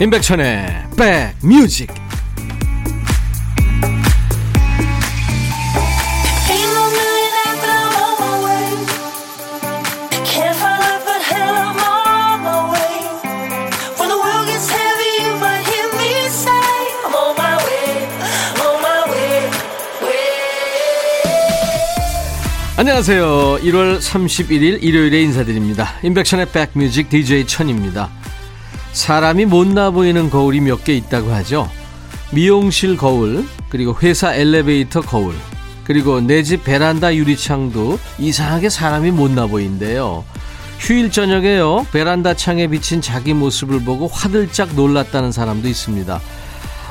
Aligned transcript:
임백천의 0.00 0.84
백뮤직 0.96 1.92
안녕하세요. 22.76 23.58
1월 23.62 23.98
31일 23.98 24.78
일요일에 24.80 25.20
인사드립니다. 25.22 25.94
임백천의 26.04 26.46
백뮤직 26.52 27.08
DJ 27.10 27.46
천입니다. 27.48 28.08
사람이 29.02 29.44
못나 29.46 29.90
보이는 29.92 30.28
거울이 30.28 30.60
몇 30.60 30.82
개 30.82 30.94
있다고 30.96 31.30
하죠. 31.32 31.70
미용실 32.32 32.96
거울, 32.96 33.46
그리고 33.68 33.96
회사 34.02 34.34
엘리베이터 34.34 35.00
거울, 35.00 35.34
그리고 35.84 36.20
내 36.20 36.42
집 36.42 36.64
베란다 36.64 37.14
유리창도 37.14 37.98
이상하게 38.18 38.68
사람이 38.68 39.12
못나 39.12 39.46
보인대요. 39.46 40.24
휴일 40.80 41.10
저녁에요. 41.12 41.86
베란다 41.92 42.34
창에 42.34 42.66
비친 42.66 43.00
자기 43.00 43.34
모습을 43.34 43.80
보고 43.84 44.08
화들짝 44.08 44.74
놀랐다는 44.74 45.30
사람도 45.32 45.68
있습니다. 45.68 46.20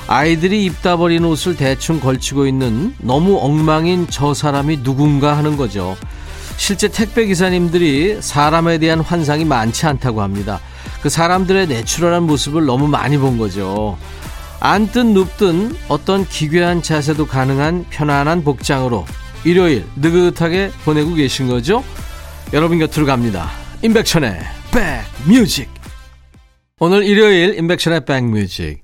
아이들이 0.07 0.63
입다 0.63 0.95
버린 0.95 1.25
옷을 1.25 1.57
대충 1.57 1.99
걸치고 1.99 2.47
있는 2.47 2.95
너무 2.99 3.37
엉망인 3.41 4.07
저 4.09 4.33
사람이 4.33 4.81
누군가 4.83 5.35
하는 5.37 5.57
거죠. 5.57 5.97
실제 6.57 6.87
택배 6.87 7.25
기사님들이 7.25 8.17
사람에 8.21 8.79
대한 8.79 8.99
환상이 8.99 9.45
많지 9.45 9.85
않다고 9.85 10.21
합니다. 10.21 10.59
그 11.01 11.09
사람들의 11.09 11.67
내추럴한 11.67 12.23
모습을 12.23 12.65
너무 12.65 12.87
많이 12.87 13.17
본 13.17 13.37
거죠. 13.37 13.97
앉든 14.59 15.13
눕든 15.13 15.77
어떤 15.87 16.27
기괴한 16.27 16.81
자세도 16.81 17.27
가능한 17.27 17.85
편안한 17.89 18.43
복장으로 18.43 19.05
일요일 19.43 19.85
느긋하게 19.95 20.71
보내고 20.83 21.13
계신 21.13 21.47
거죠? 21.47 21.83
여러분 22.53 22.79
곁으로 22.79 23.05
갑니다. 23.05 23.49
임백천의 23.83 24.39
백뮤직. 24.71 25.69
오늘 26.79 27.03
일요일 27.03 27.57
임백천의 27.57 28.05
백뮤직. 28.05 28.81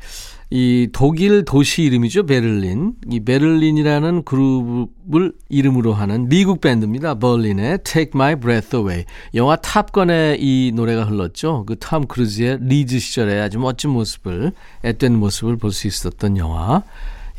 이 0.56 0.88
독일 0.94 1.46
도시 1.46 1.82
이름이죠. 1.82 2.28
베를린. 2.28 2.94
이 3.10 3.20
베를린이라는 3.22 4.24
그룹을 4.24 5.34
이름으로 5.50 5.96
하는 5.96 6.30
미국 6.30 6.62
밴드입니다. 6.62 7.16
벌린의 7.16 7.80
Take 7.84 8.12
My 8.14 8.36
Breath 8.36 8.76
Away. 8.78 9.06
영화 9.34 9.56
탑건에 9.56 10.38
이 10.40 10.72
노래가 10.76 11.06
흘렀죠. 11.06 11.66
그 11.66 11.76
톰 11.76 12.06
크루즈의 12.06 12.60
리즈 12.62 13.00
시절에 13.00 13.40
아주 13.42 13.58
멋진 13.58 13.90
모습을, 13.90 14.52
앳된 14.84 15.16
모습을 15.16 15.58
볼 15.58 15.72
수 15.72 15.88
있었던 15.88 16.38
영화. 16.38 16.84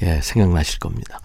예, 0.03 0.19
생각나실 0.21 0.81
겁니다. 0.81 1.21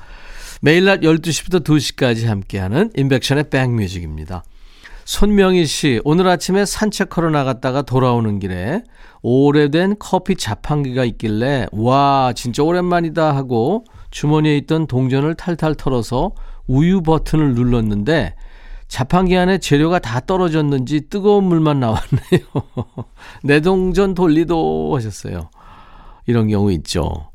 매일 0.61 0.85
낮 0.85 0.99
12시부터 0.99 1.63
2시까지 1.63 2.25
함께하는 2.27 2.91
임백천의 2.95 3.49
백뮤직입니다. 3.49 4.43
손명희 5.09 5.65
씨, 5.65 5.99
오늘 6.03 6.27
아침에 6.27 6.65
산책하러 6.67 7.31
나갔다가 7.31 7.81
돌아오는 7.81 8.38
길에 8.38 8.83
오래된 9.23 9.95
커피 9.97 10.35
자판기가 10.35 11.03
있길래 11.03 11.66
와 11.71 12.31
진짜 12.35 12.61
오랜만이다 12.61 13.35
하고 13.35 13.85
주머니에 14.11 14.55
있던 14.57 14.85
동전을 14.85 15.33
탈탈 15.33 15.73
털어서 15.73 16.33
우유 16.67 17.01
버튼을 17.01 17.56
눌렀는데 17.56 18.35
자판기 18.88 19.35
안에 19.35 19.57
재료가 19.57 19.97
다 19.97 20.19
떨어졌는지 20.19 21.09
뜨거운 21.09 21.45
물만 21.45 21.79
나왔네요. 21.79 22.41
내 23.44 23.61
동전 23.61 24.13
돌리도 24.13 24.95
하셨어요. 24.95 25.50
이런 26.28 26.50
경우 26.50 26.72
있죠. 26.73 27.31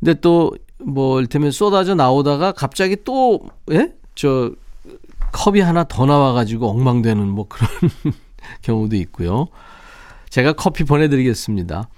근데 0.00 0.14
또뭐 0.14 1.20
이를테면 1.20 1.52
쏟아져 1.52 1.94
나오다가 1.94 2.50
갑자기 2.50 2.96
또 3.04 3.40
예? 3.70 3.92
저 4.16 4.50
컵이 5.32 5.60
하나 5.60 5.84
더 5.84 6.06
나와가지고 6.06 6.68
엉망되는 6.70 7.26
뭐 7.28 7.46
그런 7.48 7.68
경우도 8.62 8.96
있고요. 8.96 9.48
제가 10.30 10.52
커피 10.52 10.84
보내드리겠습니다. 10.84 11.88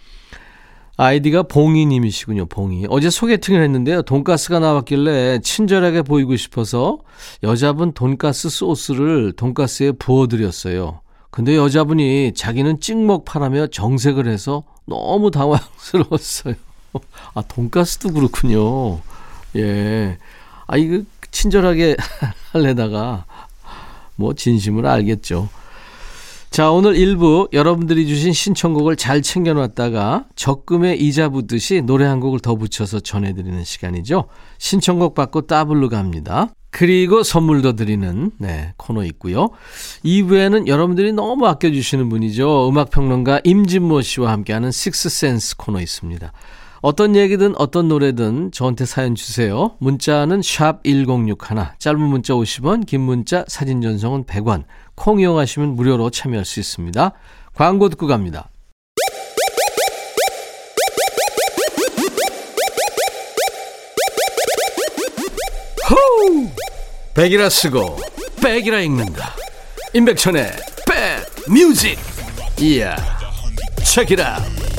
아이디가 0.96 1.44
봉이님이시군요, 1.44 2.46
봉이. 2.46 2.86
어제 2.88 3.10
소개팅을 3.10 3.62
했는데요. 3.62 4.02
돈가스가 4.02 4.60
나왔길래 4.60 5.40
친절하게 5.40 6.02
보이고 6.02 6.36
싶어서 6.36 6.98
여자분 7.42 7.92
돈가스 7.92 8.48
소스를 8.48 9.32
돈가스에 9.32 9.92
부어드렸어요. 9.92 11.00
근데 11.30 11.56
여자분이 11.56 12.32
자기는 12.34 12.78
찍먹파라며 12.78 13.66
정색을 13.68 14.28
해서 14.28 14.62
너무 14.86 15.32
당황스러웠어요. 15.32 16.54
아, 17.34 17.42
돈가스도 17.42 18.12
그렇군요. 18.12 19.00
예. 19.56 20.18
아, 20.68 20.76
이거 20.76 21.02
친절하게 21.34 21.96
할래다가 22.52 23.26
뭐 24.16 24.34
진심을 24.34 24.86
알겠죠. 24.86 25.48
자, 26.50 26.70
오늘 26.70 26.94
일부 26.94 27.48
여러분들이 27.52 28.06
주신 28.06 28.32
신청곡을 28.32 28.94
잘 28.94 29.22
챙겨놨다가 29.22 30.26
적금에 30.36 30.94
이자 30.94 31.28
붙듯이 31.28 31.82
노래 31.82 32.04
한 32.06 32.20
곡을 32.20 32.38
더 32.38 32.54
붙여서 32.54 33.00
전해드리는 33.00 33.64
시간이죠. 33.64 34.26
신청곡 34.58 35.16
받고 35.16 35.48
따블로 35.48 35.88
갑니다. 35.88 36.50
그리고 36.70 37.24
선물도 37.24 37.74
드리는 37.74 38.30
네, 38.38 38.72
코너 38.76 39.04
있고요. 39.06 39.50
2부에는 40.04 40.68
여러분들이 40.68 41.12
너무 41.12 41.46
아껴주시는 41.48 42.08
분이죠. 42.08 42.68
음악평론가 42.68 43.40
임진모 43.42 44.02
씨와 44.02 44.30
함께하는 44.30 44.70
식스센스 44.70 45.56
코너 45.56 45.80
있습니다. 45.80 46.32
어떤 46.84 47.16
얘기든 47.16 47.54
어떤 47.56 47.88
노래든 47.88 48.52
저한테 48.52 48.84
사연 48.84 49.14
주세요. 49.14 49.74
문자는 49.78 50.42
샵 50.42 50.84
1061, 50.84 51.38
짧은 51.78 51.98
문자 51.98 52.34
50원, 52.34 52.84
긴 52.84 53.00
문자 53.00 53.42
사진 53.48 53.80
전송은 53.80 54.24
100원. 54.24 54.64
콩 54.94 55.18
이용하시면 55.18 55.76
무료로 55.76 56.10
참여할 56.10 56.44
수 56.44 56.60
있습니다. 56.60 57.12
광고 57.54 57.88
듣고 57.88 58.06
갑니다. 58.06 58.50
호우! 65.88 66.50
백이라 67.14 67.48
쓰고 67.48 67.96
백이라 68.42 68.80
읽는다. 68.80 69.32
임백천의 69.94 70.50
백 70.86 71.50
뮤직. 71.50 71.98
이야. 72.60 72.94
책이라. 73.82 74.73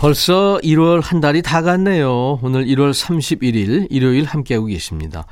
벌써 0.00 0.58
1월 0.62 1.02
한 1.02 1.20
달이 1.20 1.42
다 1.42 1.60
갔네요. 1.60 2.38
오늘 2.40 2.64
1월 2.64 2.90
31일 2.92 3.88
일요일 3.90 4.24
함께하고 4.24 4.64
계십니다. 4.64 5.26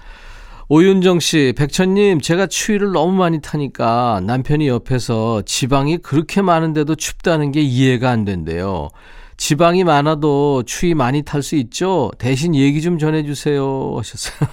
오윤정 0.68 1.20
씨, 1.20 1.54
백천님, 1.56 2.20
제가 2.20 2.48
추위를 2.48 2.92
너무 2.92 3.12
많이 3.12 3.40
타니까 3.40 4.20
남편이 4.26 4.68
옆에서 4.68 5.40
지방이 5.46 5.96
그렇게 5.96 6.42
많은데도 6.42 6.96
춥다는 6.96 7.50
게 7.50 7.62
이해가 7.62 8.10
안 8.10 8.26
된대요. 8.26 8.90
지방이 9.38 9.84
많아도 9.84 10.64
추위 10.64 10.92
많이 10.92 11.22
탈 11.22 11.42
수 11.42 11.56
있죠? 11.56 12.10
대신 12.18 12.54
얘기 12.54 12.82
좀 12.82 12.98
전해주세요. 12.98 13.94
하셨어요. 13.96 14.50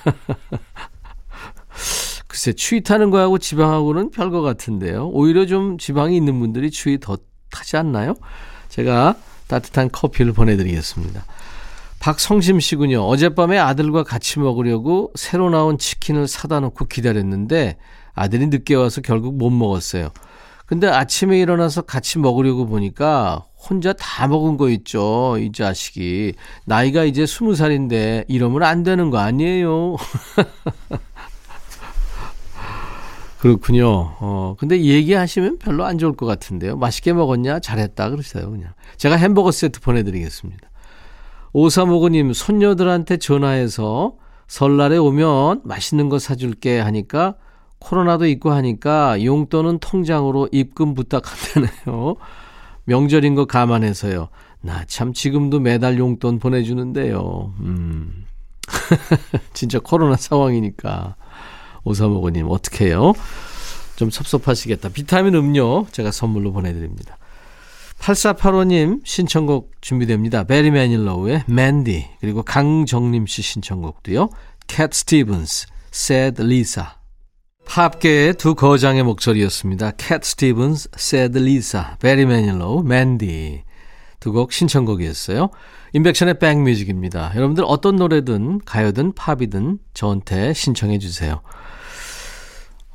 글쎄, 2.27 2.53
추위 2.53 2.83
타는 2.83 3.09
거하고 3.09 3.37
지방하고는 3.37 4.11
별거 4.11 4.39
같은데요. 4.39 5.09
오히려 5.09 5.45
좀 5.45 5.77
지방이 5.77 6.15
있는 6.15 6.39
분들이 6.39 6.71
추위 6.71 7.01
더 7.01 7.18
타지 7.51 7.75
않나요? 7.75 8.15
제가 8.69 9.15
따뜻한 9.47 9.89
커피를 9.92 10.33
보내드리겠습니다. 10.33 11.25
박성심 12.00 12.59
씨군요. 12.59 13.01
어젯밤에 13.03 13.57
아들과 13.57 14.03
같이 14.03 14.39
먹으려고 14.39 15.12
새로 15.15 15.50
나온 15.50 15.77
치킨을 15.77 16.27
사다 16.27 16.59
놓고 16.59 16.86
기다렸는데 16.86 17.77
아들이 18.13 18.47
늦게 18.47 18.75
와서 18.75 19.01
결국 19.01 19.38
못 19.38 19.50
먹었어요. 19.50 20.09
근데 20.65 20.88
아침에 20.88 21.39
일어나서 21.39 21.83
같이 21.83 22.18
먹으려고 22.18 22.65
보니까 22.65 23.44
혼자 23.56 23.94
다 23.94 24.27
먹은 24.27 24.57
거 24.57 24.69
있죠. 24.69 25.38
이 25.39 25.51
자식이. 25.51 26.33
나이가 26.65 27.03
이제 27.03 27.25
스무 27.25 27.56
살인데 27.56 28.25
이러면 28.27 28.63
안 28.63 28.83
되는 28.83 29.09
거 29.09 29.18
아니에요. 29.19 29.95
그렇군요. 33.45 34.15
어, 34.21 34.56
근데 34.57 34.81
얘기하시면 34.81 35.59
별로 35.59 35.86
안 35.86 36.00
좋을 36.00 36.13
것 36.15 36.25
같은데요. 36.25 36.77
맛있게 36.77 37.13
먹었냐? 37.13 37.59
잘했다. 37.59 38.09
그러세요, 38.09 38.50
그냥. 38.50 38.74
제가 38.97 39.18
햄버거 39.18 39.51
세트 39.51 39.81
보내드리겠습니다. 39.81 40.68
오사모고님, 41.53 42.33
손녀들한테 42.33 43.18
전화해서 43.18 44.15
설날에 44.47 44.97
오면 44.97 45.62
맛있는 45.63 46.09
거 46.09 46.18
사줄게 46.18 46.80
하니까 46.80 47.36
코로나도 47.77 48.25
있고 48.30 48.51
하니까 48.51 49.24
용돈은 49.24 49.77
통장으로 49.77 50.50
입금 50.51 50.95
부탁한다네요. 50.95 52.15
명절인 52.86 53.36
거 53.36 53.45
감안해서요. 53.45 54.30
나 54.62 54.83
참 54.88 55.13
지금도 55.13 55.59
매달 55.59 56.00
용돈 56.00 56.39
보내주는데요. 56.39 57.53
음. 57.59 58.25
진짜 59.53 59.77
코로나 59.77 60.15
상황이니까. 60.15 61.15
오사모고님, 61.85 62.47
어떡해요? 62.49 63.13
좀 63.95 64.09
섭섭하시겠다. 64.09 64.89
비타민 64.89 65.35
음료 65.35 65.87
제가 65.91 66.11
선물로 66.11 66.51
보내드립니다. 66.51 67.17
8485님 67.99 69.01
신청곡 69.05 69.71
준비됩니다. 69.81 70.43
베리 70.43 70.71
매닐로우의 70.71 71.45
맨디 71.47 72.07
그리고 72.19 72.43
강정림 72.43 73.25
씨 73.25 73.41
신청곡도요. 73.41 74.29
캣 74.67 74.93
스티븐스, 74.93 75.67
Sad 75.93 76.41
Lisa 76.41 76.85
팝계의 77.67 78.33
두 78.35 78.53
거장의 78.53 79.03
목소리였습니다. 79.03 79.91
캣 79.91 80.23
스티븐스, 80.23 80.89
Sad 80.95 81.39
Lisa, 81.39 81.83
베리 81.99 82.25
매닐로우, 82.25 82.83
맨디 82.83 83.63
두 84.19 84.31
곡 84.33 84.51
신청곡이었어요. 84.51 85.49
임백천의 85.94 86.39
백뮤직입니다. 86.39 87.31
여러분들 87.35 87.63
어떤 87.65 87.95
노래든 87.95 88.59
가요든 88.65 89.13
팝이든 89.13 89.79
저한테 89.93 90.53
신청해 90.53 90.99
주세요. 90.99 91.41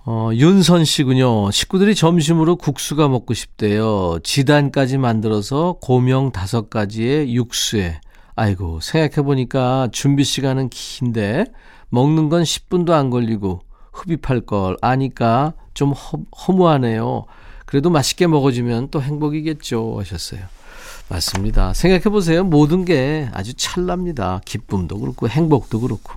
어, 0.07 0.31
윤선 0.33 0.85
씨군요. 0.87 1.51
식구들이 1.51 1.95
점심으로 1.95 2.57
국수가 2.57 3.09
먹고 3.09 3.35
싶대요. 3.35 4.19
지단까지 4.23 4.97
만들어서 4.97 5.77
고명 5.81 6.33
다섯 6.33 6.71
가지의 6.71 7.35
육수에. 7.35 8.01
아이고, 8.35 8.81
생각해보니까 8.81 9.89
준비 9.93 10.25
시간은 10.25 10.71
긴데, 10.71 11.45
먹는 11.91 12.31
건 12.31 12.43
10분도 12.43 12.93
안 12.93 13.11
걸리고, 13.11 13.61
흡입할 13.93 14.41
걸 14.47 14.77
아니까 14.81 15.53
좀 15.75 15.93
허, 15.93 16.19
허무하네요. 16.47 17.27
그래도 17.67 17.91
맛있게 17.91 18.27
먹어주면 18.27 18.89
또 18.91 19.03
행복이겠죠. 19.03 19.97
하셨어요. 19.99 20.41
맞습니다. 21.11 21.75
생각해보세요. 21.75 22.45
모든 22.45 22.87
게 22.87 23.29
아주 23.35 23.53
찰납니다. 23.53 24.41
기쁨도 24.47 24.99
그렇고, 24.99 25.29
행복도 25.29 25.81
그렇고. 25.81 26.15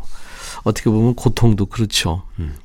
어떻게 0.63 0.89
보면 0.89 1.15
고통도 1.15 1.65
그렇죠. 1.65 2.23
음. 2.39 2.55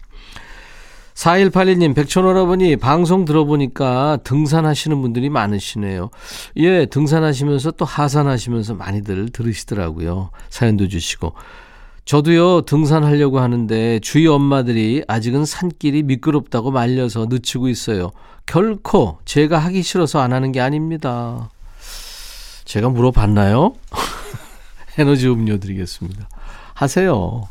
4181님, 1.19 1.97
백천오라버니, 1.97 2.77
방송 2.77 3.25
들어보니까 3.25 4.19
등산하시는 4.23 5.03
분들이 5.03 5.29
많으시네요. 5.31 6.11
예, 6.59 6.87
등산하시면서 6.87 7.73
또 7.73 7.85
하산하시면서 7.85 8.75
많이들 8.75 9.31
들으시더라고요. 9.31 10.31
사연도 10.49 10.87
주시고. 10.87 11.33
저도요, 12.05 12.63
등산하려고 12.63 13.41
하는데 13.41 13.99
주위 13.99 14.29
엄마들이 14.29 15.03
아직은 15.09 15.45
산길이 15.45 16.05
미끄럽다고 16.05 16.71
말려서 16.71 17.27
늦추고 17.29 17.69
있어요. 17.69 18.13
결코 18.47 19.19
제가 19.25 19.59
하기 19.59 19.83
싫어서 19.83 20.21
안 20.21 20.33
하는 20.33 20.53
게 20.53 20.61
아닙니다. 20.61 21.51
제가 22.65 22.91
물어봤나요? 22.91 23.75
에너지 24.97 25.27
음료 25.27 25.59
드리겠습니다. 25.59 26.29
하세요. 26.75 27.49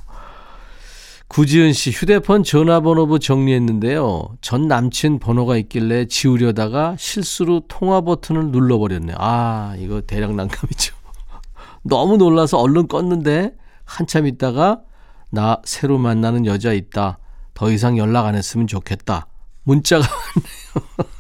구지은 1.28 1.74
씨 1.74 1.92
휴대폰 1.92 2.44
전화번호부 2.44 3.20
정리했는데요. 3.20 4.38
전 4.42 4.68
남친 4.68 5.20
번호가 5.20 5.58
있길래 5.58 6.06
지우려다가 6.06 6.96
실수로 6.98 7.64
통화 7.68 8.02
버튼을 8.02 8.48
눌러버렸네요. 8.52 9.16
아, 9.20 9.76
이거 9.78 10.02
대략 10.02 10.34
난감이죠. 10.34 10.96
너무 11.84 12.18
놀라서 12.18 12.58
얼른 12.58 12.88
껐는데 12.88 13.54
한참 13.84 14.26
있다가 14.26 14.82
나 15.30 15.62
새로 15.66 15.98
만나는 15.98 16.46
여자 16.46 16.72
있다. 16.72 17.20
더 17.54 17.72
이상 17.72 17.98
연락 17.98 18.26
안 18.26 18.36
했으면 18.36 18.66
좋겠다. 18.68 19.28
문자가 19.64 20.06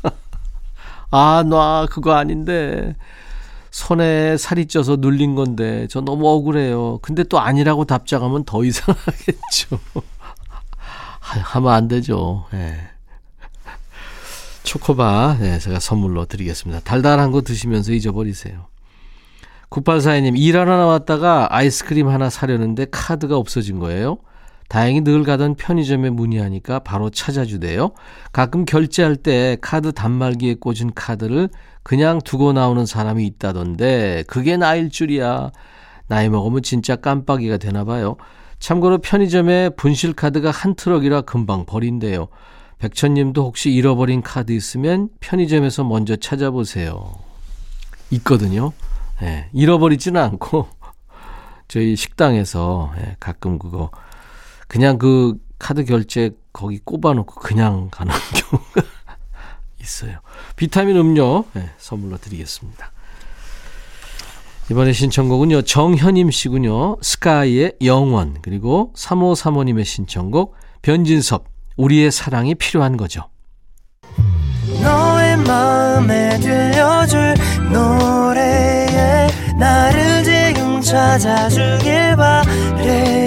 왔네요. 0.03 0.17
아, 1.11 1.43
놔. 1.43 1.85
그거 1.89 2.13
아닌데. 2.13 2.95
손에 3.77 4.37
살이 4.37 4.65
쪄서 4.65 4.95
눌린 4.95 5.35
건데 5.35 5.85
저 5.91 6.01
너무 6.01 6.27
억울해요. 6.27 6.97
근데 7.03 7.23
또 7.23 7.39
아니라고 7.39 7.85
답장하면 7.85 8.43
더 8.43 8.63
이상하겠죠. 8.63 9.79
하면 11.19 11.71
안 11.71 11.87
되죠. 11.87 12.45
네. 12.51 12.75
초코바 14.63 15.37
네, 15.39 15.59
제가 15.59 15.79
선물로 15.79 16.25
드리겠습니다. 16.25 16.79
달달한 16.79 17.29
거 17.29 17.43
드시면서 17.43 17.91
잊어버리세요. 17.91 18.65
9842님 19.69 20.39
일하러 20.39 20.75
나왔다가 20.75 21.55
아이스크림 21.55 22.07
하나 22.07 22.31
사려는데 22.31 22.87
카드가 22.89 23.37
없어진 23.37 23.77
거예요. 23.77 24.17
다행히 24.67 25.01
늘 25.01 25.23
가던 25.23 25.55
편의점에 25.55 26.09
문의하니까 26.09 26.79
바로 26.79 27.09
찾아주대요. 27.09 27.91
가끔 28.33 28.65
결제할 28.65 29.15
때 29.15 29.57
카드 29.61 29.93
단말기에 29.93 30.55
꽂은 30.55 30.93
카드를 30.93 31.49
그냥 31.83 32.19
두고 32.19 32.51
나오는 32.51 32.85
사람이 32.85 33.25
있다던데 33.25 34.25
그게 34.27 34.57
나일 34.57 34.89
줄이야. 34.89 35.51
나이 36.07 36.29
먹으면 36.29 36.63
진짜 36.63 36.95
깜빡이가 36.97 37.57
되나 37.57 37.85
봐요. 37.85 38.17
참고로 38.59 38.97
편의점에 38.99 39.69
분실 39.69 40.13
카드가 40.13 40.51
한 40.51 40.75
트럭이라 40.75 41.21
금방 41.21 41.65
버린대요. 41.65 42.27
백천님도 42.79 43.43
혹시 43.43 43.71
잃어버린 43.71 44.21
카드 44.21 44.51
있으면 44.51 45.09
편의점에서 45.19 45.83
먼저 45.83 46.15
찾아보세요. 46.15 47.15
있거든요. 48.11 48.71
네, 49.21 49.49
잃어버리지는 49.53 50.21
않고 50.21 50.67
저희 51.67 51.95
식당에서 51.95 52.91
네, 52.97 53.15
가끔 53.19 53.57
그거 53.57 53.89
그냥 54.67 54.97
그 54.97 55.35
카드 55.59 55.85
결제 55.85 56.31
거기 56.53 56.79
꼽아놓고 56.79 57.41
그냥 57.41 57.89
가는 57.91 58.13
경우가 58.35 58.81
있어요. 59.81 60.19
비타민 60.55 60.97
음료 60.97 61.45
네, 61.53 61.69
선물로 61.77 62.17
드리겠습니다. 62.17 62.91
이번에 64.69 64.91
신청곡은요. 64.91 65.61
정현임 65.61 66.29
씨군요. 66.29 66.97
스카이의 67.01 67.77
영원 67.83 68.37
그리고 68.41 68.91
3호 68.97 69.33
사모님의 69.35 69.85
신청곡 69.85 70.55
변진섭 70.81 71.45
우리의 71.77 72.11
사랑이 72.11 72.55
필요한 72.55 72.97
거죠. 72.97 73.29
너의 74.83 75.37
마음에 75.37 76.37
들려줄 76.39 77.35
노래에 77.71 79.27
나를 79.57 80.23
지금 80.23 80.81
찾아주길 80.81 82.15
바래 82.17 83.26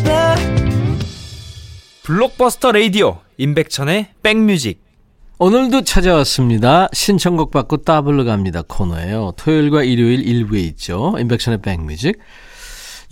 블록버스터 2.11 2.73
레이디오 2.73 3.19
임백천의 3.37 4.07
백뮤직 4.21 4.83
오늘도 5.37 5.85
찾아왔습니다. 5.85 6.89
신청곡 6.91 7.51
받고 7.51 7.83
따블로 7.83 8.25
갑니다 8.25 8.63
코너예요. 8.67 9.31
토요일과 9.37 9.83
일요일 9.83 10.27
일부에 10.27 10.59
있죠. 10.59 11.15
인백션의 11.17 11.61
백뮤직. 11.61 12.19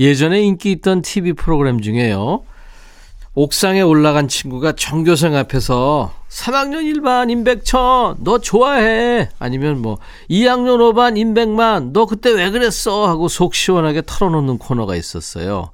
예전에 0.01 0.41
인기 0.41 0.73
있던 0.73 1.01
TV 1.01 1.31
프로그램 1.31 1.79
중에요. 1.79 2.43
옥상에 3.35 3.79
올라간 3.79 4.27
친구가 4.27 4.73
전교생 4.73 5.33
앞에서 5.33 6.13
3학년 6.27 6.83
1반 6.93 7.31
임백천 7.31 8.17
너 8.19 8.39
좋아해 8.39 9.29
아니면 9.39 9.81
뭐 9.81 9.97
2학년 10.29 10.77
5반 10.77 11.17
임백만 11.17 11.93
너 11.93 12.05
그때 12.05 12.31
왜 12.31 12.49
그랬어 12.49 13.07
하고 13.07 13.29
속 13.29 13.55
시원하게 13.55 14.01
털어놓는 14.05 14.57
코너가 14.57 14.97
있었어요. 14.97 15.71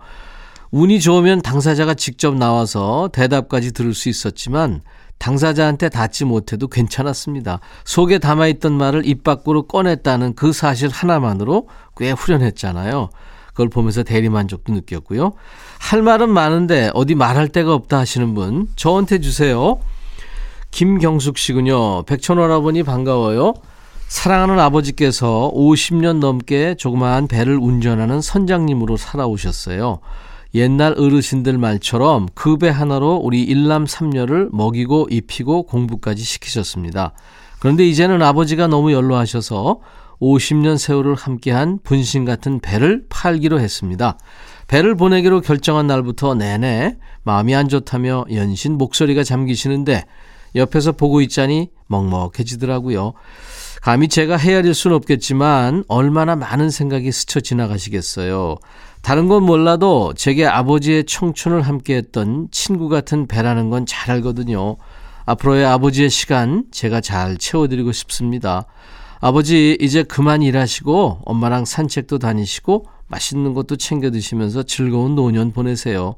운이 0.75 0.99
좋으면 0.99 1.41
당사자가 1.41 1.93
직접 1.93 2.35
나와서 2.35 3.09
대답까지 3.13 3.71
들을 3.71 3.93
수 3.93 4.09
있었지만 4.09 4.81
당사자한테 5.19 5.87
닿지 5.87 6.25
못해도 6.25 6.67
괜찮았습니다. 6.67 7.61
속에 7.85 8.19
담아있던 8.19 8.73
말을 8.73 9.05
입 9.05 9.23
밖으로 9.23 9.67
꺼냈다는 9.67 10.35
그 10.35 10.51
사실 10.51 10.89
하나만으로 10.89 11.69
꽤 11.95 12.11
후련했잖아요. 12.11 13.07
그걸 13.51 13.69
보면서 13.69 14.03
대리만족도 14.03 14.73
느꼈고요. 14.73 15.31
할 15.79 16.01
말은 16.01 16.29
많은데 16.29 16.91
어디 16.93 17.15
말할 17.15 17.47
데가 17.47 17.73
없다 17.73 17.97
하시는 17.99 18.33
분 18.33 18.67
저한테 18.75 19.19
주세요. 19.19 19.79
김경숙 20.71 21.37
씨군요. 21.37 22.03
백천원아버니 22.03 22.83
반가워요. 22.83 23.53
사랑하는 24.09 24.59
아버지께서 24.59 25.49
50년 25.55 26.19
넘게 26.19 26.75
조그마한 26.75 27.29
배를 27.29 27.55
운전하는 27.55 28.19
선장님으로 28.19 28.97
살아오셨어요. 28.97 30.01
옛날 30.55 30.95
어르신들 30.97 31.57
말처럼 31.57 32.27
그 32.33 32.57
배 32.57 32.69
하나로 32.69 33.15
우리 33.17 33.43
일남 33.43 33.85
삼녀를 33.85 34.49
먹이고 34.51 35.09
입히고 35.11 35.63
공부까지 35.63 36.23
시키셨습니다. 36.23 37.13
그런데 37.59 37.85
이제는 37.85 38.21
아버지가 38.21 38.67
너무 38.67 38.93
연로하셔서 38.93 39.81
50년 40.21 40.77
세월을 40.77 41.15
함께한 41.15 41.79
분신 41.83 42.23
같은 42.23 42.61
배를 42.61 43.03
팔기로 43.09 43.59
했습니다. 43.59 44.17
배를 44.67 44.95
보내기로 44.95 45.41
결정한 45.41 45.87
날부터 45.87 46.35
내내 46.35 46.95
마음이 47.23 47.53
안 47.53 47.67
좋다며 47.67 48.25
연신 48.33 48.77
목소리가 48.77 49.23
잠기시는데 49.23 50.05
옆에서 50.55 50.93
보고 50.93 51.19
있자니 51.19 51.69
먹먹해지더라고요. 51.87 53.13
감히 53.81 54.07
제가 54.07 54.37
헤아릴 54.37 54.73
순 54.73 54.93
없겠지만 54.93 55.83
얼마나 55.89 56.37
많은 56.37 56.69
생각이 56.69 57.11
스쳐 57.11 57.41
지나가시겠어요. 57.41 58.55
다른 59.05 59.27
건 59.27 59.43
몰라도 59.43 60.13
제게 60.15 60.47
아버지의 60.47 61.03
청춘을 61.05 61.61
함께했던 61.61 62.47
친구 62.49 62.89
같은 62.89 63.27
배라는 63.27 63.69
건 63.69 63.85
잘 63.85 64.09
알거든요. 64.15 64.77
앞으로의 65.25 65.63
아버지의 65.63 66.09
시간 66.09 66.63
제가 66.71 67.01
잘 67.01 67.37
채워드리고 67.37 67.91
싶습니다. 67.91 68.65
아버지 69.21 69.77
이제 69.79 70.01
그만 70.01 70.41
일하시고 70.41 71.19
엄마랑 71.23 71.65
산책도 71.65 72.17
다니시고 72.17 72.87
맛있는 73.05 73.53
것도 73.53 73.75
챙겨 73.75 74.09
드시면서 74.09 74.63
즐거운 74.63 75.13
노년 75.13 75.51
보내세요. 75.51 76.15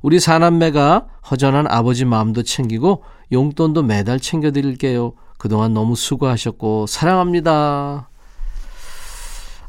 우리 0.00 0.20
사남매가 0.20 1.06
허전한 1.32 1.66
아버지 1.66 2.04
마음도 2.04 2.44
챙기고 2.44 3.02
용돈도 3.32 3.82
매달 3.82 4.20
챙겨 4.20 4.52
드릴게요. 4.52 5.14
그동안 5.38 5.74
너무 5.74 5.96
수고하셨고 5.96 6.86
사랑합니다. 6.86 8.08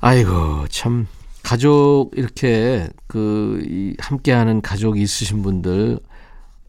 아이고 0.02 0.68
참 0.70 1.08
가족 1.50 2.12
이렇게 2.14 2.88
그 3.08 3.96
함께하는 3.98 4.62
가족이 4.62 5.02
있으신 5.02 5.42
분들 5.42 5.98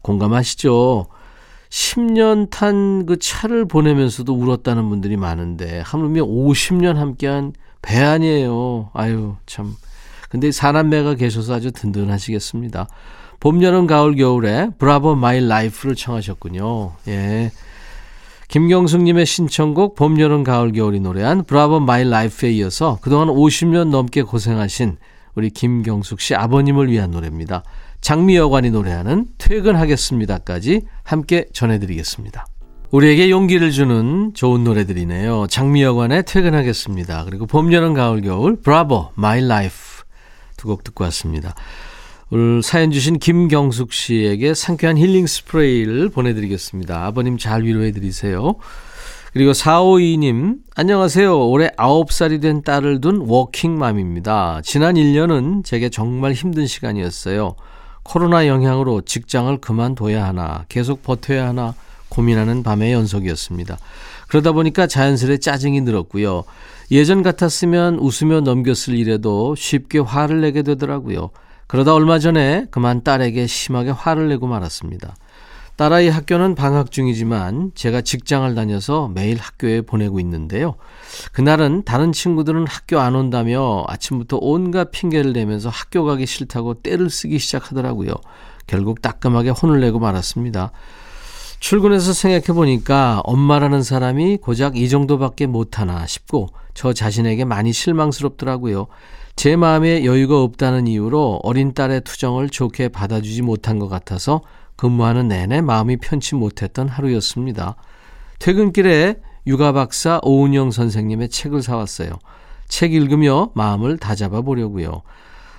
공감하시죠? 0.01 1.05
10년 1.69 2.49
탄 2.49 3.05
그 3.05 3.19
차를 3.19 3.65
보내면서도 3.65 4.33
울었다는 4.33 4.89
분들이 4.89 5.17
많은데 5.17 5.81
하물며 5.81 6.23
50년 6.23 6.95
함께한 6.95 7.53
배 7.83 8.01
아니에요. 8.01 8.89
아유 8.93 9.35
참. 9.45 9.75
근데 10.29 10.51
사남매가 10.51 11.13
계셔서 11.13 11.53
아주 11.53 11.71
든든하시겠습니다. 11.71 12.87
봄, 13.39 13.61
여름, 13.61 13.85
가을, 13.85 14.15
겨울에 14.15 14.69
Bravo 14.79 15.13
My 15.13 15.45
Life를 15.47 15.93
청하셨군요. 15.93 16.93
예. 17.07 17.51
김경숙님의 18.51 19.25
신청곡 19.25 19.95
봄, 19.95 20.19
여름, 20.19 20.43
가을, 20.43 20.73
겨울이 20.73 20.99
노래한 20.99 21.45
Bravo 21.45 21.79
My 21.79 22.03
Life에 22.03 22.51
이어서 22.51 22.99
그동안 23.01 23.29
50년 23.29 23.87
넘게 23.87 24.23
고생하신 24.23 24.97
우리 25.35 25.49
김경숙 25.49 26.19
씨 26.19 26.35
아버님을 26.35 26.91
위한 26.91 27.11
노래입니다. 27.11 27.63
장미여관이 28.01 28.71
노래하는 28.71 29.27
퇴근하겠습니다까지 29.37 30.81
함께 31.01 31.45
전해드리겠습니다. 31.53 32.45
우리에게 32.91 33.29
용기를 33.29 33.71
주는 33.71 34.33
좋은 34.33 34.65
노래들이네요. 34.65 35.47
장미여관의 35.49 36.23
퇴근하겠습니다. 36.25 37.23
그리고 37.23 37.45
봄, 37.45 37.71
여름, 37.71 37.93
가을, 37.93 38.19
겨울, 38.21 38.57
Bravo, 38.61 39.11
My 39.15 39.47
Life 39.47 39.73
두 40.57 40.67
곡 40.67 40.83
듣고 40.83 41.05
왔습니다. 41.05 41.55
오늘 42.33 42.63
사연 42.63 42.91
주신 42.91 43.19
김경숙 43.19 43.91
씨에게 43.91 44.53
상쾌한 44.53 44.97
힐링 44.97 45.27
스프레이를 45.27 46.07
보내드리겠습니다. 46.07 47.05
아버님 47.05 47.37
잘 47.37 47.63
위로해드리세요. 47.63 48.55
그리고 49.33 49.51
452님, 49.51 50.59
안녕하세요. 50.73 51.49
올해 51.49 51.67
9살이 51.71 52.41
된 52.41 52.63
딸을 52.63 53.01
둔 53.01 53.25
워킹맘입니다. 53.27 54.61
지난 54.63 54.95
1년은 54.95 55.65
제게 55.65 55.89
정말 55.89 56.31
힘든 56.31 56.67
시간이었어요. 56.67 57.55
코로나 58.03 58.47
영향으로 58.47 59.01
직장을 59.01 59.57
그만둬야 59.57 60.25
하나, 60.25 60.63
계속 60.69 61.03
버텨야 61.03 61.49
하나 61.49 61.75
고민하는 62.07 62.63
밤의 62.63 62.93
연속이었습니다. 62.93 63.77
그러다 64.29 64.53
보니까 64.53 64.87
자연스레 64.87 65.39
짜증이 65.39 65.81
늘었고요. 65.81 66.45
예전 66.91 67.23
같았으면 67.23 67.95
웃으며 67.95 68.39
넘겼을 68.39 68.95
일에도 68.95 69.53
쉽게 69.55 69.99
화를 69.99 70.39
내게 70.39 70.61
되더라고요. 70.61 71.31
그러다 71.71 71.93
얼마 71.93 72.19
전에 72.19 72.65
그만 72.69 73.01
딸에게 73.01 73.47
심하게 73.47 73.91
화를 73.91 74.27
내고 74.27 74.45
말았습니다. 74.45 75.15
딸아이 75.77 76.09
학교는 76.09 76.53
방학 76.53 76.91
중이지만 76.91 77.71
제가 77.75 78.01
직장을 78.01 78.53
다녀서 78.55 79.07
매일 79.07 79.37
학교에 79.39 79.79
보내고 79.79 80.19
있는데요. 80.19 80.75
그날은 81.31 81.83
다른 81.85 82.11
친구들은 82.11 82.67
학교 82.67 82.99
안 82.99 83.15
온다며 83.15 83.85
아침부터 83.87 84.37
온갖 84.41 84.91
핑계를 84.91 85.31
대면서 85.31 85.69
학교 85.69 86.03
가기 86.03 86.25
싫다고 86.25 86.81
떼를 86.81 87.09
쓰기 87.09 87.39
시작하더라고요. 87.39 88.15
결국 88.67 89.01
따끔하게 89.01 89.51
혼을 89.51 89.79
내고 89.79 89.97
말았습니다. 89.99 90.73
출근해서 91.61 92.11
생각해 92.11 92.47
보니까 92.47 93.21
엄마라는 93.23 93.81
사람이 93.81 94.39
고작 94.41 94.75
이 94.75 94.89
정도밖에 94.89 95.47
못하나 95.47 96.05
싶고 96.05 96.49
저 96.73 96.91
자신에게 96.91 97.45
많이 97.45 97.71
실망스럽더라고요. 97.71 98.87
제 99.35 99.55
마음에 99.55 100.05
여유가 100.05 100.41
없다는 100.41 100.87
이유로 100.87 101.39
어린 101.43 101.73
딸의 101.73 102.01
투정을 102.01 102.49
좋게 102.49 102.89
받아주지 102.89 103.41
못한 103.41 103.79
것 103.79 103.87
같아서 103.87 104.41
근무하는 104.75 105.27
내내 105.27 105.61
마음이 105.61 105.97
편치 105.97 106.35
못했던 106.35 106.87
하루였습니다. 106.87 107.75
퇴근길에 108.39 109.19
육아 109.47 109.71
박사 109.71 110.19
오은영 110.23 110.71
선생님의 110.71 111.29
책을 111.29 111.61
사왔어요. 111.61 112.11
책 112.67 112.93
읽으며 112.93 113.51
마음을 113.53 113.97
다잡아 113.97 114.41
보려고요. 114.41 115.01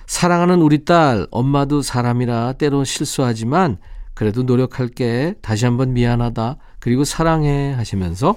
사랑하는 0.05 0.61
우리 0.61 0.83
딸, 0.83 1.27
엄마도 1.31 1.81
사람이라 1.81 2.53
때론 2.53 2.85
실수하지만 2.85 3.77
그래도 4.13 4.43
노력할게. 4.43 5.35
다시 5.41 5.65
한번 5.65 5.93
미안하다. 5.93 6.57
그리고 6.79 7.03
사랑해 7.03 7.73
하시면서 7.73 8.35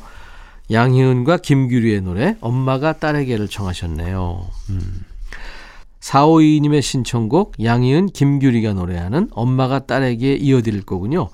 양희은과 0.71 1.38
김규리의 1.38 2.00
노래 2.00 2.37
엄마가 2.40 2.95
딸에게를 2.95 3.49
청하셨네요. 3.49 4.47
음. 4.71 5.05
452님의 6.07 6.83
신청곡 6.83 7.55
양희은 7.63 8.07
김규리가 8.07 8.75
노래하는 8.75 9.29
엄마가 9.33 9.87
딸에게 9.87 10.35
이어드릴 10.35 10.83
거군요. 10.83 11.29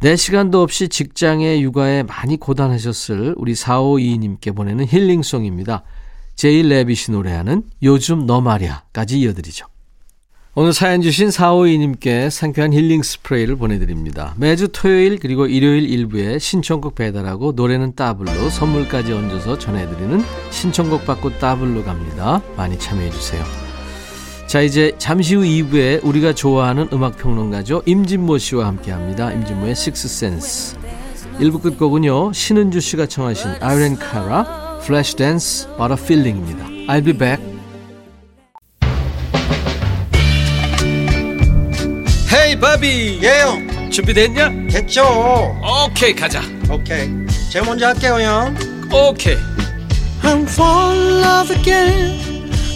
4시간도 0.00 0.56
없이 0.56 0.88
직장에 0.88 1.60
육아에 1.60 2.04
많이 2.04 2.36
고단하셨을 2.36 3.34
우리 3.36 3.54
452님께 3.54 4.54
보내는 4.54 4.86
힐링송입니다. 4.86 5.82
제일 6.36 6.68
레빗이 6.68 7.16
노래하는 7.16 7.64
요즘 7.82 8.26
너 8.26 8.40
말야까지 8.40 9.18
이어드리죠. 9.20 9.66
오늘 10.54 10.72
사연 10.72 11.02
주신 11.02 11.28
452님께 11.28 12.30
상쾌한 12.30 12.72
힐링 12.72 13.02
스프레이를 13.02 13.56
보내드립니다. 13.56 14.34
매주 14.38 14.68
토요일 14.72 15.18
그리고 15.18 15.46
일요일 15.46 15.88
일부에 15.88 16.38
신청곡 16.38 16.94
배달하고 16.94 17.52
노래는 17.52 17.94
따블로 17.94 18.50
선물까지 18.50 19.12
얹어서 19.12 19.58
전해드리는 19.58 20.20
신청곡 20.50 21.06
받고 21.06 21.38
따블로 21.38 21.84
갑니다. 21.84 22.42
많이 22.56 22.78
참여해주세요. 22.78 23.67
자, 24.48 24.62
이제 24.62 24.92
잠시 24.96 25.34
후 25.34 25.42
2부에 25.42 26.02
우리가 26.02 26.32
좋아하는 26.32 26.88
음악평론가죠. 26.90 27.82
임진모 27.84 28.38
씨와 28.38 28.66
함께 28.66 28.90
합니다. 28.92 29.30
임진모의 29.30 29.74
식스센스. 29.76 30.74
1부 31.38 31.60
끝곡은요. 31.62 32.32
신은주 32.32 32.80
씨가 32.80 33.04
청하신 33.04 33.56
아이린 33.60 33.96
카라, 33.96 34.78
Flashdance, 34.82 35.68
What 35.78 35.92
a 35.92 36.02
Feeling입니다. 36.02 36.64
I'll 36.90 37.04
be 37.04 37.12
back. 37.12 37.44
Hey 42.32 42.58
바비 42.58 43.20
예영 43.22 43.90
준비됐냐? 43.90 44.68
됐죠 44.70 45.02
오케이 45.86 46.14
가자 46.14 46.40
오케이 46.70 47.08
제가 47.50 47.64
먼저 47.66 47.86
할게요 47.88 48.18
형 48.20 48.54
오케이 48.92 49.36
I'm 50.22 50.42
fall 50.42 50.98
in 50.98 51.22
love 51.22 51.56
again 51.56 52.27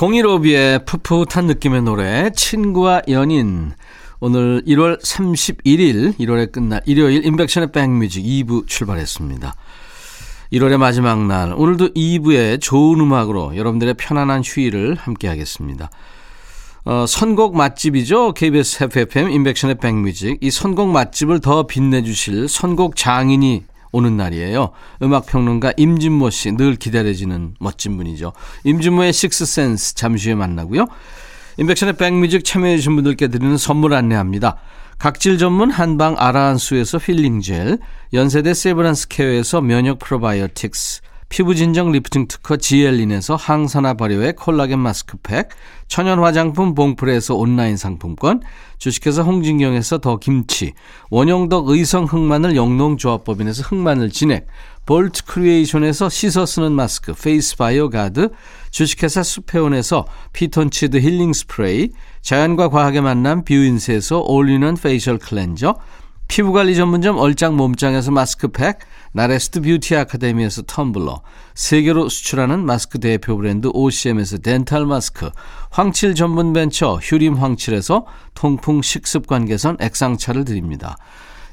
015B의 0.00 0.86
풋풋한 0.86 1.44
느낌의 1.44 1.82
노래 1.82 2.30
친구와 2.30 3.02
연인 3.08 3.72
오늘 4.18 4.62
1월 4.66 4.98
31일 4.98 6.16
1월에 6.18 6.50
끝날 6.50 6.80
일요일 6.86 7.26
인백션의 7.26 7.70
백뮤직 7.70 8.24
2부 8.24 8.66
출발했습니다. 8.66 9.54
1월의 10.54 10.78
마지막 10.78 11.26
날 11.26 11.52
오늘도 11.52 11.90
2부에 11.90 12.62
좋은 12.62 12.98
음악으로 12.98 13.54
여러분들의 13.56 13.92
편안한 13.98 14.40
휴일을 14.42 14.94
함께 14.94 15.28
하겠습니다. 15.28 15.90
어, 16.86 17.04
선곡 17.06 17.54
맛집이죠. 17.54 18.32
KBS 18.32 18.84
FFM 18.84 19.30
인백션의 19.30 19.76
백뮤직 19.76 20.38
이 20.40 20.50
선곡 20.50 20.88
맛집을 20.88 21.40
더 21.40 21.66
빛내주실 21.66 22.48
선곡 22.48 22.96
장인이 22.96 23.64
오는 23.92 24.16
날이에요. 24.16 24.70
음악평론가 25.02 25.72
임진모 25.76 26.30
씨 26.30 26.52
늘 26.52 26.76
기다려지는 26.76 27.54
멋진 27.60 27.96
분이죠. 27.96 28.32
임진모의 28.64 29.12
식스센스 29.12 29.94
잠시 29.94 30.28
후에 30.28 30.34
만나고요. 30.36 30.86
임백천의 31.58 31.96
백뮤직 31.96 32.44
참여해주신 32.44 32.94
분들께 32.94 33.28
드리는 33.28 33.56
선물 33.56 33.94
안내합니다. 33.94 34.56
각질 34.98 35.38
전문 35.38 35.70
한방 35.70 36.14
아라한수에서 36.18 36.98
힐링 36.98 37.40
젤, 37.40 37.78
연세대 38.12 38.52
세브란스 38.54 39.08
케어에서 39.08 39.60
면역 39.60 39.98
프로바이오틱스, 39.98 41.00
피부 41.30 41.54
진정 41.54 41.92
리프팅 41.92 42.26
특허 42.26 42.56
지엘린에서 42.56 43.36
항산화 43.36 43.94
발효의 43.94 44.34
콜라겐 44.34 44.80
마스크팩, 44.80 45.48
천연 45.86 46.18
화장품 46.18 46.74
봉프레에서 46.74 47.36
온라인 47.36 47.76
상품권, 47.76 48.42
주식회사 48.78 49.22
홍진경에서 49.22 49.98
더 49.98 50.18
김치, 50.18 50.72
원형덕 51.08 51.68
의성 51.68 52.06
흑마늘 52.06 52.56
영농조합법인에서 52.56 53.62
흑마늘 53.62 54.10
진액, 54.10 54.48
볼트 54.86 55.24
크리에이션에서 55.26 56.08
씻어 56.08 56.44
쓰는 56.46 56.72
마스크 56.72 57.14
페이스 57.14 57.56
바이오 57.56 57.90
가드, 57.90 58.30
주식회사 58.72 59.22
수페온에서 59.22 60.06
피톤치드 60.32 60.96
힐링 60.96 61.32
스프레이, 61.32 61.90
자연과 62.22 62.70
과학의 62.70 63.02
만남 63.02 63.44
뷰인스에서 63.44 64.18
올리는 64.18 64.74
페이셜 64.74 65.18
클렌저, 65.18 65.76
피부관리 66.30 66.76
전문점 66.76 67.18
얼짱 67.18 67.56
몸짱에서 67.56 68.12
마스크팩, 68.12 68.78
나레스트 69.10 69.62
뷰티 69.62 69.96
아카데미에서 69.96 70.62
텀블러, 70.62 71.22
세계로 71.54 72.08
수출하는 72.08 72.64
마스크 72.64 73.00
대표 73.00 73.36
브랜드 73.36 73.68
OCM에서 73.74 74.38
덴탈 74.38 74.86
마스크, 74.86 75.28
황칠 75.70 76.14
전문 76.14 76.52
벤처 76.52 77.00
휴림 77.02 77.34
황칠에서 77.34 78.06
통풍 78.34 78.80
식습관 78.80 79.46
개선 79.46 79.76
액상차를 79.80 80.44
드립니다. 80.44 80.96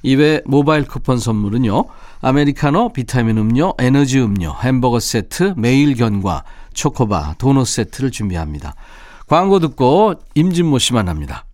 이외 0.03 0.43
모바일 0.45 0.85
쿠폰 0.85 1.17
선물은요. 1.17 1.85
아메리카노, 2.21 2.93
비타민 2.93 3.39
음료, 3.39 3.73
에너지 3.79 4.19
음료, 4.19 4.53
햄버거 4.61 4.99
세트, 4.99 5.55
매일 5.57 5.95
견과, 5.95 6.43
초코바, 6.75 7.37
도넛 7.39 7.65
세트를 7.65 8.11
준비합니다. 8.11 8.75
광고 9.25 9.57
듣고 9.57 10.13
임진모 10.35 10.77
씨만 10.77 11.09
합니다. 11.09 11.46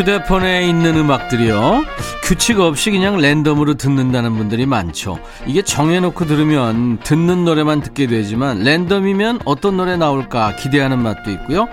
휴대폰에 0.00 0.66
있는 0.66 0.96
음악들이요. 0.96 1.84
규칙 2.22 2.58
없이 2.60 2.90
그냥 2.90 3.18
랜덤으로 3.18 3.74
듣는다는 3.74 4.34
분들이 4.34 4.64
많죠. 4.64 5.18
이게 5.46 5.60
정해놓고 5.60 6.24
들으면 6.24 6.98
듣는 7.00 7.44
노래만 7.44 7.82
듣게 7.82 8.06
되지만 8.06 8.60
랜덤이면 8.60 9.40
어떤 9.44 9.76
노래 9.76 9.98
나올까 9.98 10.56
기대하는 10.56 11.02
맛도 11.02 11.30
있고요. 11.32 11.68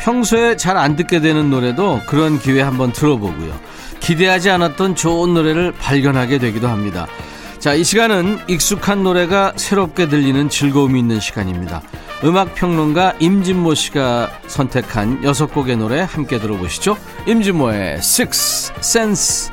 평소에 0.00 0.56
잘 0.56 0.78
안 0.78 0.96
듣게 0.96 1.20
되는 1.20 1.50
노래도 1.50 2.00
그런 2.06 2.38
기회 2.38 2.62
한번 2.62 2.92
들어보고요. 2.92 3.52
기대하지 4.00 4.48
않았던 4.48 4.94
좋은 4.94 5.34
노래를 5.34 5.72
발견하게 5.72 6.38
되기도 6.38 6.68
합니다. 6.68 7.06
자, 7.66 7.74
이 7.74 7.82
시간은 7.82 8.38
익숙한 8.46 9.02
노래가 9.02 9.52
새롭게 9.56 10.06
들리는 10.08 10.48
즐거움이 10.48 11.00
있는 11.00 11.18
시간입니다. 11.18 11.82
음악 12.22 12.54
평론가 12.54 13.14
임진모 13.18 13.74
씨가 13.74 14.30
선택한 14.46 15.24
여섯 15.24 15.46
곡의 15.46 15.76
노래 15.76 16.00
함께 16.08 16.38
들어보시죠. 16.38 16.96
임진모의 17.26 17.94
Six 17.94 18.72
Sense. 18.78 19.50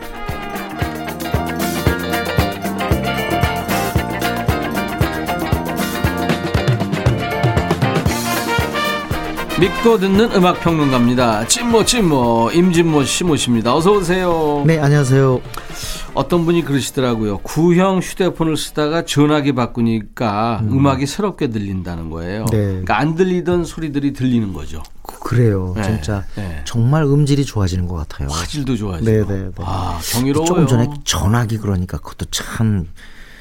믿고 9.60 9.98
듣는 9.98 10.32
음악 10.36 10.62
평론가입니다. 10.62 11.48
찐모 11.48 11.86
찐모 11.86 12.52
임진모 12.54 13.06
씨 13.06 13.24
모십니다. 13.24 13.76
어서 13.76 13.94
오세요. 13.94 14.62
네, 14.68 14.78
안녕하세요. 14.78 15.42
어떤 16.14 16.46
분이 16.46 16.64
그러시더라고요. 16.64 17.40
구형 17.40 18.00
휴대폰을 18.00 18.56
쓰다가 18.56 19.04
전화기 19.04 19.54
바꾸니까 19.54 20.60
음. 20.64 20.86
악이 20.86 21.08
새롭게 21.08 21.48
들린다는 21.50 22.10
거예요. 22.12 22.46
네. 22.52 22.58
그러니까 22.68 23.00
안 23.00 23.16
들리던 23.16 23.66
소리들이 23.66 24.14
들리는 24.14 24.54
거죠. 24.54 24.84
그래요. 25.02 25.74
네. 25.76 25.84
진짜 25.84 26.24
네. 26.36 26.62
정말 26.66 27.04
음질이 27.04 27.46
좋아지는 27.46 27.88
것 27.88 27.96
같아요. 27.96 28.30
화질도 28.30 28.76
좋아지고. 28.76 29.10
네, 29.10 29.26
네, 29.26 29.44
네. 29.46 29.52
아, 29.60 30.00
경이로워요. 30.12 30.46
조금 30.46 30.68
전에 30.68 30.88
전화기 31.04 31.58
그러니까 31.58 31.98
그것도 31.98 32.26
참 32.30 32.88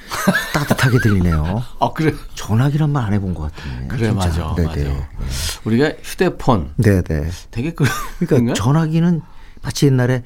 따뜻하게 0.55 0.99
들리네요. 1.01 1.63
아, 1.79 1.91
그래. 1.93 2.15
전화기란 2.35 2.91
말 2.91 3.05
안 3.05 3.13
해본 3.13 3.35
것 3.35 3.53
같은데. 3.55 3.89
그래, 3.89 4.09
진짜. 4.09 4.15
맞아. 4.15 4.55
네네. 4.57 4.67
맞아. 4.69 4.81
네. 4.81 5.07
우리가 5.65 5.93
휴대폰. 6.03 6.71
네네. 6.77 7.31
되게 7.51 7.73
그. 7.75 7.85
그러니까 8.21 8.55
전화기는 8.55 9.21
마치 9.63 9.87
옛날에 9.87 10.23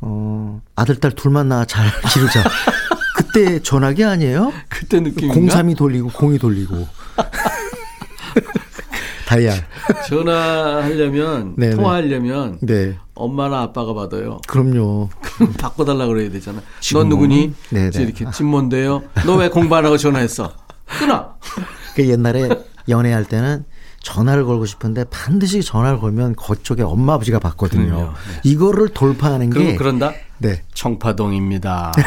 어, 0.00 0.60
아들, 0.76 0.96
딸 0.96 1.12
둘만 1.12 1.48
낳아 1.48 1.64
잘 1.64 1.86
기르자. 2.12 2.44
그때 3.16 3.60
전화기 3.62 4.04
아니에요? 4.04 4.52
그때 4.68 5.00
느낌. 5.00 5.30
03이 5.30 5.76
돌리고, 5.76 6.10
0이 6.10 6.40
돌리고. 6.40 6.86
다이얼. 9.26 9.54
전화하려면, 10.08 11.54
네네. 11.56 11.76
통화하려면, 11.76 12.58
네. 12.62 12.96
엄마나 13.14 13.60
아빠가 13.60 13.94
받아요. 13.94 14.40
그럼요. 14.48 15.08
바꿔달라고 15.58 16.12
그래야 16.14 16.30
되잖아. 16.30 16.60
넌 16.92 17.08
누구니? 17.08 17.54
네네. 17.70 17.90
이렇게 18.02 18.26
진몬데요. 18.32 19.02
너 19.26 19.36
왜 19.36 19.48
공부 19.48 19.76
안 19.76 19.84
하고 19.84 19.96
전화했어? 19.96 20.52
끊어! 20.98 21.34
그 21.94 22.08
옛날에 22.08 22.48
연애할 22.88 23.24
때는 23.24 23.64
전화를 24.02 24.44
걸고 24.44 24.66
싶은데 24.66 25.04
반드시 25.04 25.62
전화를 25.62 26.00
걸면 26.00 26.34
그쪽에 26.34 26.82
엄마 26.82 27.14
아버지가 27.14 27.38
받거든요. 27.38 28.14
네. 28.32 28.40
이거를 28.44 28.88
돌파하는 28.88 29.50
게 29.50 29.76
그런다. 29.76 30.12
네. 30.38 30.62
청파동입니다. 30.74 31.92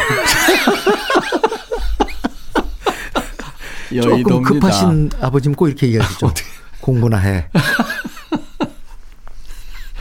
조금 4.01 4.41
급하신 4.41 5.11
아버지는 5.21 5.55
꼭 5.55 5.67
이렇게 5.67 5.85
얘기하시죠. 5.87 6.33
공부나 6.81 7.17
해. 7.17 7.47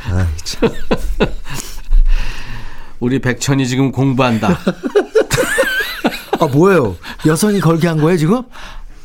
아이, 0.04 0.26
참. 0.44 0.70
우리 3.00 3.18
백천이 3.18 3.68
지금 3.68 3.92
공부한다. 3.92 4.58
아 6.40 6.46
뭐예요? 6.46 6.96
여성이 7.26 7.60
걸게 7.60 7.86
한 7.86 7.98
거예요 7.98 8.16
지금? 8.16 8.42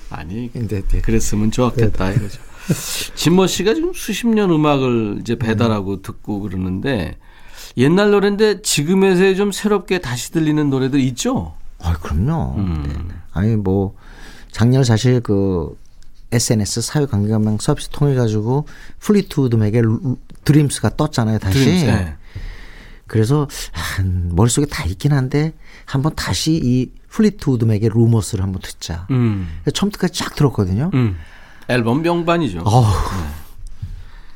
아니, 0.09 0.49
근데 0.53 0.81
네, 0.81 0.87
네. 0.87 1.01
그랬으면 1.01 1.51
좋았겠다 1.51 2.09
네. 2.09 2.15
이거죠. 2.15 2.39
진모 3.15 3.47
씨가 3.47 3.73
지금 3.73 3.93
수십 3.93 4.27
년 4.27 4.51
음악을 4.51 5.17
이제 5.21 5.37
배달하고 5.37 5.93
음. 5.93 6.01
듣고 6.01 6.41
그러는데 6.41 7.17
옛날 7.77 8.11
노래인데 8.11 8.61
지금에서 8.61 9.35
좀 9.35 9.51
새롭게 9.51 9.99
다시 9.99 10.31
들리는 10.31 10.69
노래들 10.69 10.99
있죠? 11.01 11.55
아, 11.79 11.93
그럼요. 11.93 12.55
음. 12.57 12.83
네. 13.07 13.15
아니 13.31 13.55
뭐 13.55 13.95
작년 14.51 14.83
사실 14.83 15.21
그 15.21 15.77
SNS 16.31 16.81
사회관계망 16.81 17.59
서비스 17.59 17.89
통해 17.89 18.15
가지고 18.15 18.65
플리트우드 18.99 19.55
맥의 19.55 19.83
Dreams가 20.43 20.95
떴잖아요, 20.95 21.39
다시. 21.39 21.59
Dreams, 21.59 21.85
네. 21.85 22.15
그래서 23.05 23.47
한 23.71 24.31
머릿속에 24.33 24.65
다 24.65 24.83
있긴 24.83 25.13
한데 25.13 25.53
한번 25.85 26.13
다시 26.15 26.59
이 26.61 26.91
플리트우드 27.09 27.63
맥의 27.65 27.89
Rumours를 27.89 28.43
한번 28.43 28.61
듣자. 28.61 29.07
음. 29.11 29.47
처음부터 29.73 30.07
쫙 30.09 30.35
들었거든요. 30.35 30.91
음. 30.93 31.17
앨범 31.69 32.01
명반이죠. 32.01 32.61
어, 32.61 32.81
네. 32.81 33.27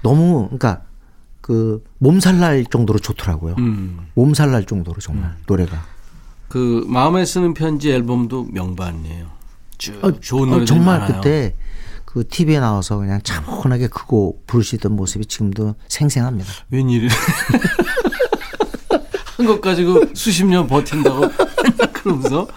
너무 0.01 0.45
그러니까 0.45 0.81
그 1.41 1.83
몸살 1.99 2.39
날 2.39 2.65
정도로 2.65 2.99
좋더라고요. 2.99 3.55
음. 3.57 4.07
몸살 4.13 4.51
날 4.51 4.65
정도로 4.65 4.99
정말 4.99 5.31
음. 5.31 5.35
노래가. 5.47 5.83
그 6.47 6.85
마음에 6.87 7.25
쓰는 7.25 7.53
편지 7.53 7.91
앨범도 7.91 8.49
명반이에요. 8.51 9.27
쭉 9.77 10.03
어, 10.03 10.11
좋은 10.19 10.49
노래 10.49 10.63
어, 10.63 10.65
정말 10.65 10.99
많아요. 10.99 11.21
그때 11.21 11.55
그 12.05 12.27
TV에 12.27 12.59
나와서 12.59 12.97
그냥 12.97 13.21
차분하게 13.23 13.87
크고 13.87 14.43
부르시던 14.45 14.95
모습이 14.95 15.25
지금도 15.25 15.75
생생합니다. 15.87 16.51
웬일이? 16.69 17.07
한것 19.37 19.61
가지고 19.61 20.03
수십 20.13 20.45
년 20.45 20.67
버틴다고 20.67 21.21
그러면서 22.01 22.47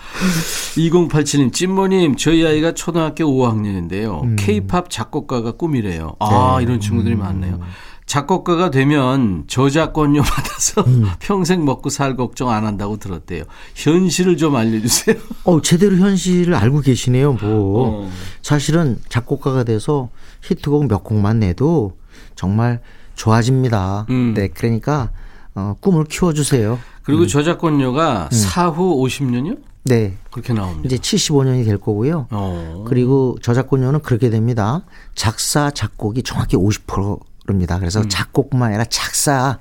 2087님 0.76 1.52
찐모님 1.52 2.16
저희 2.16 2.46
아이가 2.46 2.72
초등학교 2.72 3.24
5학년인데요. 3.24 4.36
케이팝 4.36 4.86
음. 4.86 4.88
작곡가가 4.88 5.52
꿈이래요. 5.52 6.16
아 6.20 6.56
네. 6.58 6.64
이런 6.64 6.80
친구들이 6.80 7.14
음. 7.14 7.20
많네요. 7.20 7.60
작곡가가 8.06 8.70
되면 8.70 9.44
저작권료 9.46 10.20
받아서 10.22 10.82
음. 10.82 11.06
평생 11.20 11.64
먹고 11.64 11.88
살 11.88 12.16
걱정 12.16 12.50
안 12.50 12.66
한다고 12.66 12.98
들었대요. 12.98 13.44
현실을 13.74 14.36
좀 14.36 14.56
알려주세요. 14.56 15.16
어, 15.44 15.60
제대로 15.62 15.96
현실을 15.96 16.54
알고 16.54 16.80
계시네요. 16.80 17.34
뭐 17.34 18.04
어. 18.04 18.10
사실은 18.42 18.98
작곡가가 19.08 19.64
돼서 19.64 20.10
히트곡 20.42 20.86
몇 20.88 21.02
곡만 21.02 21.40
내도 21.40 21.96
정말 22.34 22.80
좋아집니다. 23.14 24.06
음. 24.10 24.34
네, 24.34 24.48
그러니까 24.48 25.10
어, 25.54 25.74
꿈을 25.80 26.04
키워주세요. 26.04 26.78
그리고 27.04 27.22
음. 27.22 27.28
저작권료가 27.28 28.28
음. 28.32 28.36
사후 28.36 29.02
50년이요? 29.02 29.58
네. 29.84 30.16
그렇게 30.30 30.54
나옵니다. 30.54 30.82
이제 30.86 30.96
75년이 30.96 31.64
될 31.66 31.78
거고요. 31.78 32.26
어. 32.30 32.84
그리고 32.88 33.36
저작권료는 33.42 34.00
그렇게 34.00 34.30
됩니다. 34.30 34.82
작사 35.14 35.70
작곡이 35.70 36.22
정확히 36.22 36.56
50%입니다. 36.56 37.78
그래서 37.78 38.00
음. 38.00 38.08
작곡뿐만 38.08 38.70
아니라 38.70 38.84
작사 38.86 39.58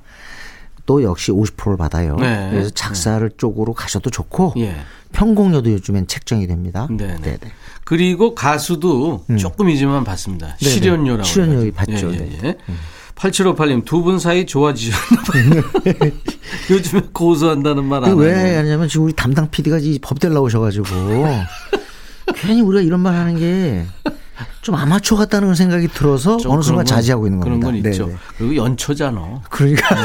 또 0.85 1.03
역시 1.03 1.31
50%를 1.31 1.77
받아요. 1.77 2.15
네. 2.15 2.49
그래서 2.51 2.69
작사를 2.69 3.29
쪽으로 3.37 3.73
가셔도 3.73 4.09
좋고 4.09 4.53
예. 4.57 4.75
편곡료도 5.13 5.71
요즘엔 5.71 6.07
책정이 6.07 6.47
됩니다. 6.47 6.87
네네. 6.89 7.19
네네. 7.21 7.39
그리고 7.85 8.33
가수도 8.35 9.25
조금이지만 9.37 10.03
받습니다. 10.03 10.57
네네. 10.57 10.71
출연료 10.71 11.13
해가지고. 11.13 11.71
받죠. 11.73 12.13
예, 12.13 12.17
네. 12.17 12.39
예, 12.43 12.47
예. 12.47 12.57
8758님 13.15 13.85
두 13.85 14.03
분 14.03 14.19
사이 14.19 14.45
좋아지셨나봐요. 14.45 15.63
요즘에 16.69 17.01
고소한다는 17.13 17.85
말안 17.85 18.11
이거 18.11 18.19
왜. 18.21 18.55
하냐면 18.57 18.87
지금 18.87 19.05
우리 19.05 19.13
담당 19.13 19.49
PD가 19.49 19.77
이 19.79 19.99
법대 20.01 20.29
나오셔가지고 20.29 20.85
괜히 22.35 22.61
우리가 22.61 22.81
이런 22.81 22.99
말 22.99 23.13
하는 23.15 23.37
게 23.37 23.85
좀 24.61 24.75
아마추어 24.75 25.17
같다는 25.17 25.53
생각이 25.55 25.89
들어서 25.89 26.37
좀 26.37 26.53
어느 26.53 26.61
순간 26.61 26.85
건- 26.85 26.85
자제하고 26.85 27.27
있는 27.27 27.39
겁니다. 27.39 27.67
그런 27.67 27.81
건 27.81 27.91
있죠. 27.91 28.05
네네. 28.07 28.17
그리고 28.37 28.55
연초잖아. 28.55 29.41
그러니까 29.49 29.95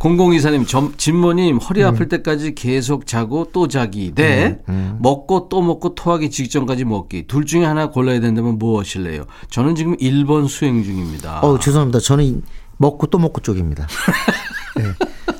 공공이사님, 0.00 0.64
점- 0.64 0.94
진모님 0.96 1.58
허리 1.58 1.84
아플 1.84 2.08
때까지 2.08 2.54
계속 2.54 3.06
자고 3.06 3.50
또 3.52 3.68
자기 3.68 4.12
대 4.14 4.58
먹고 4.98 5.50
또 5.50 5.60
먹고 5.60 5.94
토하기 5.94 6.30
직전까지 6.30 6.86
먹기 6.86 7.26
둘 7.26 7.44
중에 7.44 7.66
하나 7.66 7.90
골라야 7.90 8.18
된다면 8.20 8.58
무엇일래요? 8.58 9.26
저는 9.50 9.74
지금 9.74 9.94
1번 9.98 10.48
수행 10.48 10.82
중입니다. 10.82 11.40
어 11.40 11.58
죄송합니다. 11.58 12.00
저는 12.00 12.42
먹고 12.78 13.08
또 13.08 13.18
먹고 13.18 13.42
쪽입니다. 13.42 13.86
네. 14.76 14.84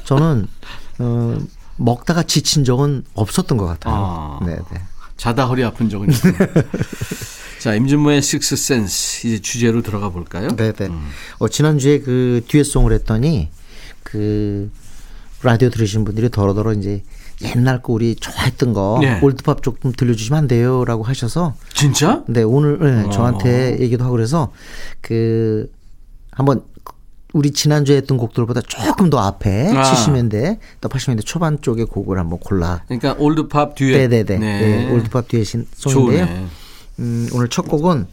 저는 0.04 0.46
어, 0.98 1.38
먹다가 1.76 2.22
지친 2.24 2.62
적은 2.62 3.04
없었던 3.14 3.56
것 3.56 3.64
같아요. 3.64 3.94
아. 3.96 4.40
네, 4.44 4.56
네. 4.56 4.80
자다 5.16 5.46
허리 5.46 5.64
아픈 5.64 5.88
적은 5.88 6.10
있어요. 6.10 6.34
자, 7.60 7.74
임준모의 7.74 8.20
식스 8.20 8.56
센스 8.56 9.26
이제 9.26 9.38
주제로 9.38 9.80
들어가 9.80 10.10
볼까요? 10.10 10.48
네, 10.54 10.72
네. 10.72 10.90
어, 11.38 11.48
지난주에 11.48 12.00
그 12.00 12.42
듀엣송을 12.48 12.92
했더니 12.92 13.48
그 14.02 14.70
라디오 15.42 15.70
들으신 15.70 16.04
분들이 16.04 16.30
더러더러 16.30 16.72
이제 16.74 17.02
옛날 17.42 17.82
거 17.82 17.92
우리 17.94 18.14
좋아했던 18.16 18.72
거 18.74 18.98
네. 19.00 19.18
올드팝 19.22 19.62
조금 19.62 19.92
들려주시면 19.92 20.38
안 20.38 20.48
돼요라고 20.48 21.02
하셔서 21.04 21.54
진짜? 21.72 22.22
네 22.28 22.42
오늘 22.42 22.78
네, 22.78 23.04
어. 23.06 23.10
저한테 23.10 23.78
얘기도 23.80 24.04
하고 24.04 24.12
그래서 24.12 24.52
그 25.00 25.72
한번 26.30 26.62
우리 27.32 27.52
지난주에 27.52 27.96
했던 27.96 28.18
곡들보다 28.18 28.60
조금 28.62 29.08
더 29.08 29.18
앞에 29.20 29.74
아. 29.74 29.82
70년대 29.82 30.58
또 30.80 30.88
80년대 30.88 31.24
초반 31.24 31.60
쪽의 31.62 31.86
곡을 31.86 32.18
한번 32.18 32.38
골라 32.40 32.82
그러니까 32.86 33.14
old 33.18 33.46
pop 33.46 33.74
듀엣. 33.76 34.10
네네네 34.10 34.38
네, 34.38 34.92
old 34.92 35.10
pop 35.10 35.28
듀엣인 35.28 35.66
song인데요. 35.74 36.26
좋네. 36.26 36.46
음, 36.98 37.28
오늘 37.32 37.48
첫 37.48 37.62
곡은 37.62 38.06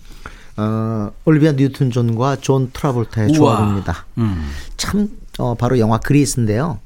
어, 0.58 1.12
올리비아 1.26 1.52
뉴튼 1.52 1.92
존과 1.92 2.38
존 2.38 2.72
트라볼타의 2.72 3.30
우와. 3.30 3.58
조합입니다. 3.58 4.06
음. 4.18 4.50
참 4.78 5.10
어, 5.38 5.56
바로 5.56 5.80
영화 5.80 5.98
Grease인데요. 6.00 6.80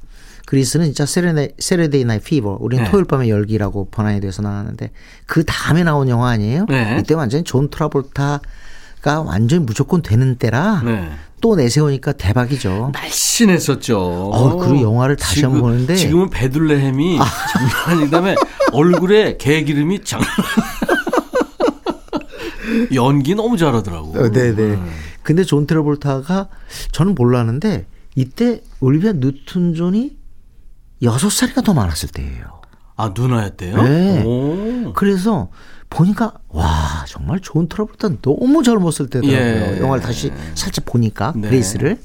Grease는 0.45 0.87
진짜 0.87 1.05
Saturday, 1.05 1.49
Saturday 1.59 2.03
Night 2.03 2.19
Fever. 2.19 2.57
우리는 2.59 2.83
네. 2.83 2.89
토요일 2.89 3.05
밤의 3.05 3.29
열기라고 3.29 3.89
번안이 3.89 4.19
돼서 4.19 4.41
나왔는데 4.41 4.91
그 5.25 5.45
다음에 5.45 5.83
나온 5.83 6.09
영화 6.09 6.29
아니에요? 6.29 6.65
네. 6.67 6.97
이때 6.99 7.13
완전히 7.13 7.43
존 7.43 7.69
트라볼타가 7.69 9.21
완전히 9.25 9.63
무조건 9.63 10.01
되는 10.01 10.35
때라 10.35 10.81
네. 10.83 11.09
또 11.41 11.55
내세우니까 11.55 12.13
대박이죠. 12.13 12.91
날씬했었죠. 12.93 13.99
어, 13.99 14.57
그리고 14.57 14.81
영화를 14.81 15.15
다시 15.15 15.43
한번 15.43 15.61
보는데. 15.61 15.93
아. 15.93 15.95
지금은 15.95 16.29
배둘레햄이 16.29 17.17
장난 17.17 17.71
아니 17.87 18.01
그다음에 18.05 18.35
얼굴에 18.73 19.37
개 19.37 19.63
기름이 19.63 20.03
장난 20.03 20.27
연기 22.93 23.35
너무 23.35 23.57
잘하더라고. 23.57 24.19
어, 24.19 24.29
네네. 24.31 24.79
근데 25.23 25.43
존 25.43 25.65
트라볼타가 25.67 26.47
저는 26.91 27.15
몰랐는데 27.15 27.85
이때 28.15 28.61
올리비아 28.79 29.13
뉴튼 29.13 29.73
존이 29.73 30.17
여섯 31.03 31.29
살이가 31.29 31.61
더 31.61 31.73
많았을 31.73 32.09
때예요. 32.09 32.61
아 32.95 33.13
누나였대요? 33.15 33.81
네. 33.81 34.23
오. 34.23 34.93
그래서 34.93 35.49
보니까 35.89 36.33
와 36.49 37.05
정말 37.07 37.39
존 37.41 37.67
트라볼타 37.67 38.09
너무 38.21 38.63
젊었을 38.63 39.07
때더라고요. 39.09 39.35
예. 39.35 39.79
영화를 39.79 40.03
다시 40.03 40.31
살짝 40.55 40.85
보니까 40.85 41.33
네. 41.35 41.49
Grease를. 41.49 41.99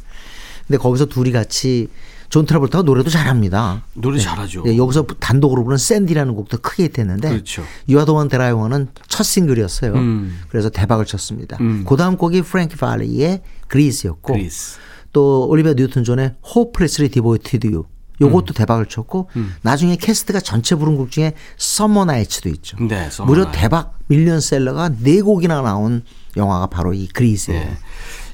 근데 0.66 0.78
거기서 0.78 1.06
둘이 1.06 1.32
같이 1.32 1.88
존 2.28 2.44
트라볼타가 2.44 2.82
노래도 2.82 3.08
잘합니다. 3.08 3.84
노래 3.94 4.18
잘하죠. 4.18 4.64
예, 4.66 4.76
여기서 4.76 5.06
단독으로 5.20 5.62
부른 5.62 5.78
Sandy라는 5.78 6.34
곡도 6.34 6.58
크게 6.58 6.84
히트했는데 6.84 7.28
그렇죠. 7.28 7.62
유아도원 7.88 8.28
데라이원은 8.28 8.88
첫 9.06 9.22
싱글이었어요. 9.22 9.92
음. 9.94 10.40
그래서 10.48 10.68
대박을 10.68 11.04
쳤습니다. 11.04 11.56
음. 11.60 11.84
그 11.86 11.96
다음 11.96 12.16
곡이 12.16 12.42
프랭키 12.42 12.76
발리의 12.76 13.42
Grease였고 13.68 14.32
Grease. 14.32 14.78
또 15.16 15.46
올리비아 15.48 15.72
뉴튼 15.72 16.04
존의 16.04 16.34
Hopelessly 16.44 16.72
Devoted 16.72 17.08
to 17.08 17.68
You 17.68 17.84
요것도 18.20 18.52
음. 18.52 18.54
대박을 18.54 18.84
쳤고 18.84 19.30
나중에 19.62 19.96
캐스트가 19.96 20.40
전체 20.40 20.74
부른 20.74 20.96
곡 20.96 21.10
중에 21.10 21.32
Summer 21.56 22.04
Nights도 22.04 22.50
있죠. 22.50 22.76
네, 22.86 23.08
Summer 23.10 23.26
무려 23.30 23.44
Nights. 23.44 23.58
대박 23.58 23.98
밀리언셀러가 24.08 24.90
네 25.00 25.22
곡이나 25.22 25.62
나온 25.62 26.02
영화가 26.36 26.66
바로 26.66 26.92
이 26.92 27.06
Grease예요. 27.08 27.62
예. 27.62 27.76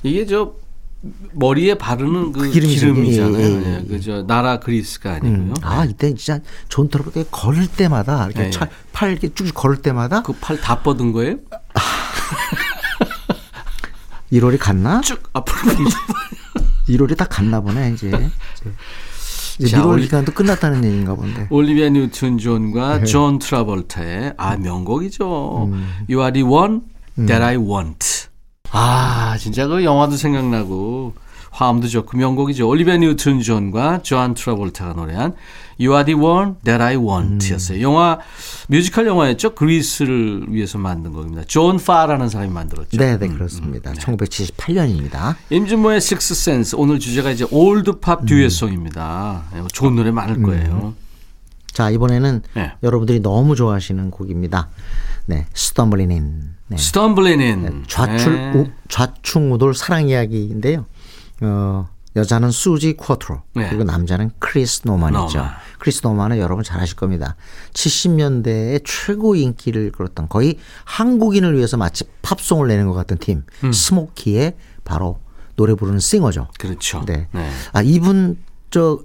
이게 0.03 0.27
저 0.27 0.55
머리에 1.35 1.77
바르는 1.77 2.33
그 2.33 2.51
기름이죠. 2.51 2.81
기름이잖아요. 2.95 3.39
예, 3.39 3.45
예, 3.65 3.79
예. 3.81 3.85
그저 3.87 4.25
나라 4.27 4.59
그리스가 4.59 5.13
아니고요. 5.13 5.31
음. 5.37 5.55
아 5.63 5.85
이때 5.85 6.13
진짜 6.15 6.41
존 6.69 6.89
트라볼타 6.89 7.13
걸을 7.31 7.69
때마다 7.69 8.27
이렇게 8.27 8.47
예, 8.47 8.51
차- 8.51 8.69
팔 8.93 9.13
이렇게 9.13 9.33
쭉 9.33 9.49
걸을 9.55 9.77
때마다 9.83 10.23
그 10.23 10.33
팔 10.41 10.61
다 10.61 10.83
뻗은 10.83 11.13
거예요? 11.13 11.37
1월이 14.33 14.57
갔나? 14.59 15.01
쭉 15.03 15.23
앞으로 15.35 15.59
1월이 16.89 17.17
다 17.17 17.25
갔나 17.27 17.61
보네 17.61 17.93
이제. 17.95 18.11
이제 19.59 19.69
자, 19.77 19.83
1월 19.83 19.89
올리- 19.91 20.03
기간도 20.05 20.33
끝났다는 20.33 20.85
얘기인가 20.85 21.15
본데. 21.15 21.47
올리비아 21.51 21.91
뉴튼 21.91 22.39
존과 22.39 22.99
네. 23.01 23.05
존 23.05 23.39
트라볼타의 23.39 24.35
아 24.37 24.57
명곡이죠. 24.57 25.69
음. 25.73 25.93
You 26.09 26.21
are 26.23 26.33
the 26.33 26.43
one 26.49 26.81
that 27.17 27.43
I 27.43 27.57
want. 27.57 28.29
아 28.71 29.37
진짜 29.39 29.67
그 29.67 29.85
영화도 29.85 30.17
생각나고 30.17 31.15
화음도 31.53 31.87
좋고 31.87 32.17
명곡이죠. 32.17 32.67
올리비아 32.67 32.97
뉴튼 32.97 33.41
존과 33.41 34.03
존 34.03 34.35
트라볼타가 34.35 34.95
노래한 34.95 35.35
You 35.79 35.93
are 35.95 36.05
the 36.05 36.19
one 36.19 36.55
that 36.65 36.83
I 36.83 36.97
want였어요. 36.97 37.79
음. 37.79 37.83
영화 37.83 38.19
뮤지컬 38.69 39.07
영화였죠. 39.07 39.55
Grease를 39.55 40.47
위해서 40.49 40.79
만든 40.79 41.13
곡입니다. 41.13 41.45
존 41.45 41.79
파라는 41.79 42.29
사람이 42.29 42.53
만들었죠. 42.53 42.97
네, 42.97 43.19
네 43.19 43.29
그렇습니다. 43.29 43.93
1978년입니다. 43.93 45.37
임진모의 45.51 46.01
Six 46.01 46.35
Sense 46.35 46.75
오늘 46.77 46.99
주제가 46.99 47.31
이제 47.31 47.47
old 47.51 48.01
pop 48.01 48.25
듀엣 48.25 48.62
song입니다. 48.62 49.45
예, 49.55 49.63
좋은 49.73 49.95
노래 49.95 50.11
많을 50.11 50.37
음. 50.37 50.43
거예요. 50.45 50.95
자 51.71 51.91
이번에는 51.91 52.43
네. 52.55 52.73
여러분들이 52.83 53.21
너무 53.21 53.57
좋아하시는 53.57 54.11
곡입니다. 54.11 54.69
네, 55.27 55.47
Stumblin' 55.55 56.21
In. 56.21 56.43
네. 56.69 56.77
Stumblin' 56.77 57.46
In은 57.46 57.85
좌출 57.87 58.33
네. 58.35 58.53
우, 58.55 58.67
좌충우돌 58.89 59.75
사랑 59.75 60.09
이야기인데요. 60.09 60.87
어, 61.43 61.89
여자는 62.15 62.51
수지 62.51 62.95
콰트로 62.97 63.43
네. 63.55 63.69
그리고 63.69 63.85
남자는 63.85 64.33
크리스 64.39 64.83
노만이죠. 64.85 65.39
노만. 65.39 65.53
크리스 65.79 66.01
노만은 66.05 66.39
여러분 66.39 66.63
잘 66.63 66.81
아실 66.81 66.97
겁니다. 66.97 67.37
70년대에 67.73 68.83
최고 68.85 69.35
인기를 69.35 69.93
끌었던 69.93 70.29
거의 70.29 70.59
한국인을 70.85 71.57
위해서 71.57 71.77
마치 71.77 72.05
팝송을 72.23 72.69
내는 72.69 72.87
것 72.87 72.93
같은 72.93 73.17
팀 73.19 73.45
음. 73.65 73.73
스모키의 73.73 74.57
바로 74.85 75.21
노래 75.57 75.75
부르는 75.75 76.01
싱어죠. 76.01 76.49
그렇죠. 76.59 77.03
네. 77.07 77.29
네. 77.33 77.51
아 77.73 77.83
이분 77.83 78.39
저 78.71 79.01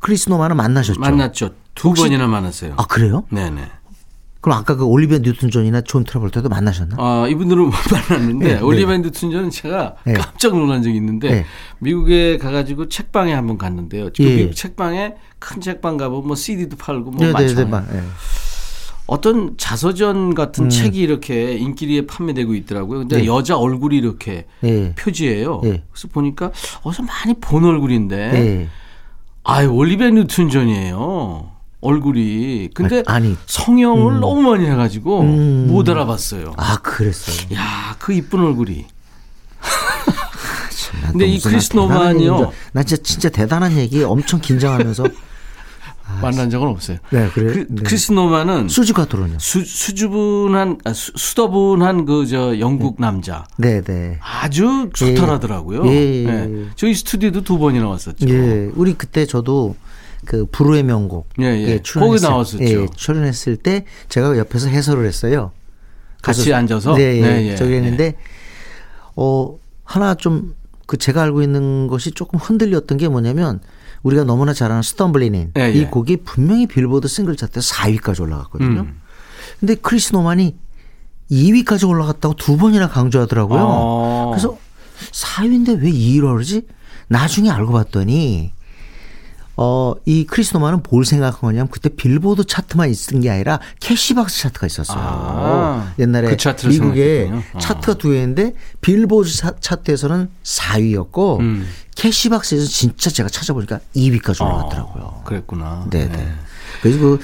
크리스 0.00 0.28
노만은 0.28 0.56
만나셨죠? 0.56 0.98
만났죠. 1.00 1.50
두 1.74 1.92
번이나 1.92 2.26
만났어요. 2.26 2.74
아 2.76 2.86
그래요? 2.86 3.24
네네. 3.30 3.70
그럼 4.46 4.58
아까 4.60 4.76
그 4.76 4.84
올리비아 4.84 5.18
뉴튼 5.18 5.50
존이나 5.50 5.80
존 5.80 6.04
트라볼타도 6.04 6.48
만나셨나? 6.48 6.94
아, 7.00 7.26
이분들은 7.28 7.64
못 7.64 7.72
만났는데 7.90 8.54
네, 8.54 8.60
올리비아 8.60 8.96
뉴튼 8.98 9.32
존은 9.32 9.50
제가 9.50 9.96
네. 10.04 10.12
깜짝 10.12 10.56
놀란 10.56 10.84
적이 10.84 10.98
있는데 10.98 11.30
네. 11.32 11.44
미국에 11.80 12.38
가가지고 12.38 12.88
책방에 12.88 13.32
한번 13.32 13.58
갔는데요. 13.58 14.10
그 14.16 14.22
예. 14.22 14.36
미국 14.36 14.54
책방에 14.54 15.14
큰 15.40 15.60
책방 15.60 15.96
가보면 15.96 16.28
뭐 16.28 16.36
CD도 16.36 16.76
팔고 16.76 17.10
뭐 17.10 17.18
네, 17.18 17.26
네, 17.26 17.32
많잖아요. 17.32 17.64
네, 17.64 17.70
마- 17.72 17.80
네. 17.80 18.00
어떤 19.08 19.56
자서전 19.58 20.34
같은 20.36 20.68
책이 20.70 21.00
이렇게 21.00 21.54
인기리에 21.54 22.06
판매되고 22.06 22.54
있더라고요. 22.54 23.00
근데 23.00 23.16
음. 23.16 23.20
네. 23.22 23.26
여자 23.26 23.56
얼굴이 23.58 23.96
이렇게 23.96 24.46
네. 24.60 24.94
표지예요. 24.94 25.60
네. 25.64 25.82
그래서 25.90 26.06
보니까 26.12 26.52
어디서 26.84 27.02
많이 27.02 27.34
본 27.40 27.64
얼굴인데 27.64 28.16
네. 28.30 28.68
아, 29.42 29.64
올리비아 29.64 30.10
뉴튼 30.10 30.48
존이에요. 30.50 31.50
얼굴이. 31.86 32.70
근데 32.74 33.02
아, 33.06 33.14
아니. 33.14 33.36
성형을 33.46 34.20
너무 34.20 34.42
많이 34.42 34.66
해가지고 34.66 35.20
음. 35.22 35.66
못 35.68 35.88
알아봤어요. 35.88 36.54
아 36.56 36.76
그랬어요. 36.82 37.54
야, 37.56 37.96
그 37.98 38.12
이쁜 38.12 38.40
얼굴이. 38.40 38.86
난 41.02 41.12
근데 41.12 41.26
또이 41.26 41.34
무슨 41.34 41.50
크리스 41.50 41.68
대단한 41.70 41.88
노만이요. 41.98 42.20
얘기인 42.32 42.36
줄- 42.38 42.48
나 42.72 42.82
진짜 42.82 43.02
진짜 43.02 43.28
대단한 43.28 43.72
얘기 43.76 44.02
엄청 44.04 44.40
긴장하면서 44.40 45.04
아, 46.08 46.18
만난 46.22 46.48
적은 46.48 46.68
없어요. 46.68 46.98
네, 47.10 47.28
그래. 47.34 47.52
그, 47.52 47.66
네. 47.68 47.82
크리스 47.82 48.12
노만은 48.12 48.68
수지 48.68 48.87
콰트로요. 48.87 49.38
수, 49.40 49.64
수줍은한 49.64 50.78
아, 50.84 50.92
수, 50.92 51.12
수더분한 51.16 52.04
그 52.06 52.26
저 52.26 52.58
영국 52.60 52.96
네. 52.98 53.06
남자. 53.06 53.46
네, 53.58 53.80
네. 53.82 54.18
아주 54.22 54.90
좋더라더라고요. 54.94 55.86
예, 55.86 55.90
예, 55.90 56.26
예. 56.26 56.64
저희 56.76 56.94
스튜디오도 56.94 57.42
두 57.42 57.58
번이나 57.58 57.88
왔었죠. 57.88 58.28
예. 58.28 58.70
우리 58.74 58.94
그때 58.94 59.26
저도 59.26 59.74
그 60.24 60.46
불후의 60.46 60.82
명곡 60.82 61.28
예, 61.40 61.44
예. 61.44 61.82
나왔었죠. 62.20 62.64
예, 62.64 62.86
출연했을 62.94 63.56
때 63.56 63.84
제가 64.08 64.38
옆에서 64.38 64.68
해설을 64.68 65.06
했어요. 65.06 65.52
같이 66.22 66.52
앉아서 66.52 66.94
네, 66.96 67.18
예, 67.18 67.20
네, 67.20 67.46
예, 67.48 67.56
저기 67.56 67.74
했는데 67.74 68.04
예. 68.04 68.16
어 69.16 69.58
하나 69.84 70.14
좀 70.14 70.56
그 70.86 70.96
제가 70.96 71.22
알고 71.22 71.42
있는 71.42 71.88
것이 71.88 72.12
조금 72.12 72.38
흔들렸던 72.38 72.98
게 72.98 73.08
뭐냐면 73.08 73.60
우리가 74.02 74.24
너무나 74.24 74.52
잘 74.52 74.70
아는 74.70 74.82
Stumblin' 74.82 75.39
In 75.39 75.52
예, 75.58 75.72
이 75.72 75.80
예. 75.80 75.86
곡이 75.86 76.18
분명히 76.18 76.66
빌보드 76.66 77.08
싱글 77.08 77.36
차트 77.36 77.60
4위까지 77.60 78.22
올라갔거든요. 78.22 78.80
음. 78.82 79.00
근데 79.58 79.74
크리스 79.74 80.12
노만이 80.12 80.56
2위까지 81.30 81.88
올라갔다고 81.88 82.36
두 82.36 82.56
번이나 82.56 82.88
강조하더라고요. 82.88 83.60
어. 83.62 84.30
그래서 84.30 84.56
4위인데 85.10 85.82
왜 85.82 85.90
2위로 85.90 86.32
그러지? 86.34 86.66
나중에 87.08 87.50
알고 87.50 87.72
봤더니 87.72 88.52
어, 89.58 89.94
이 90.04 90.26
크리스노만은 90.26 90.82
뭘 90.90 91.04
생각한 91.04 91.40
거냐면 91.40 91.68
그때 91.68 91.88
빌보드 91.88 92.44
차트만 92.44 92.90
있은 92.90 93.20
게 93.20 93.30
아니라 93.30 93.58
캐시박스 93.80 94.40
차트가 94.40 94.66
있었어요. 94.66 94.98
아, 95.00 95.94
옛날에 95.98 96.36
그 96.36 96.68
미국에 96.68 97.30
아. 97.32 97.58
차트가 97.58 97.94
두 97.94 98.10
개인데 98.10 98.52
빌보드 98.82 99.30
차, 99.60 99.76
트에서는 99.76 100.28
4위였고 100.42 101.40
음. 101.40 101.66
캐시박스에서 101.94 102.66
진짜 102.66 103.08
제가 103.08 103.30
찾아보니까 103.30 103.80
2위까지 103.94 104.44
올라갔더라고요. 104.44 105.20
아, 105.20 105.24
그랬구나. 105.24 105.86
네네. 105.90 106.16
네. 106.16 106.34
그래서 106.82 106.98
그 106.98 107.18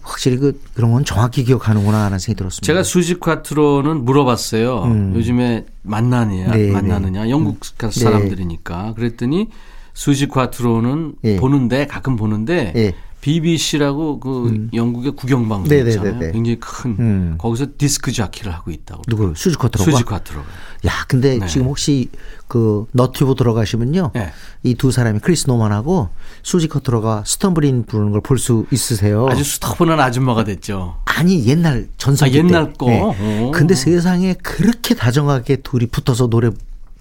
확실히 0.00 0.36
그 0.36 0.60
그런 0.74 0.92
건 0.92 1.04
정확히 1.04 1.44
기억하는구나 1.44 2.04
하는 2.04 2.18
생각이 2.18 2.38
들었습니다. 2.38 2.66
제가 2.66 2.82
수지 2.82 3.20
콰트로는 3.20 4.04
물어봤어요. 4.04 4.84
음. 4.84 5.12
요즘에 5.16 5.66
만나느냐 5.82 6.52
네, 6.52 6.66
네. 6.66 6.72
만나느냐 6.72 7.28
영국 7.28 7.60
음. 7.82 7.90
사람들이니까 7.90 8.94
그랬더니 8.94 9.48
수지 9.94 10.26
콰트로는 10.26 11.14
예. 11.24 11.36
보는데 11.36 11.86
가끔 11.86 12.16
보는데 12.16 12.72
예. 12.76 12.94
BBC라고 13.20 14.20
그 14.20 14.48
음. 14.48 14.70
영국의 14.74 15.12
국영 15.12 15.48
방송 15.48 15.68
네, 15.70 15.82
네, 15.82 15.90
있잖아요. 15.92 16.18
네, 16.18 16.30
굉장히 16.32 16.60
큰 16.60 16.96
음. 16.98 17.34
거기서 17.38 17.68
디스크 17.78 18.12
자키를 18.12 18.52
하고 18.52 18.70
있다고. 18.70 19.02
누구? 19.08 19.32
수지 19.34 19.56
콰트로가? 19.56 19.90
수지 19.90 20.04
콰트로가. 20.04 20.46
야, 20.86 20.92
근데 21.08 21.38
네. 21.38 21.46
지금 21.46 21.68
혹시 21.68 22.10
그 22.48 22.84
너튜브 22.92 23.34
들어가시면요. 23.34 24.10
네. 24.14 24.30
이두 24.62 24.90
사람이 24.92 25.20
크리스 25.20 25.46
노만하고 25.48 26.10
수지 26.42 26.68
콰트로가 26.68 27.22
Stumblin' 27.24 27.73
In 27.73 27.84
부르는 27.86 28.12
걸 28.12 28.20
볼 28.20 28.36
수 28.36 28.66
있으세요. 28.70 29.26
아주 29.30 29.42
스토분한 29.42 29.98
아줌마가 30.00 30.44
됐죠. 30.44 30.96
아니 31.06 31.46
옛날 31.46 31.88
전성 31.96 32.28
아, 32.28 32.30
옛날 32.30 32.74
거. 32.74 32.86
네. 32.88 33.50
근데 33.54 33.74
세상에 33.74 34.34
그렇게 34.34 34.94
다정하게 34.94 35.56
둘이 35.62 35.86
붙어서 35.86 36.26
노래 36.26 36.50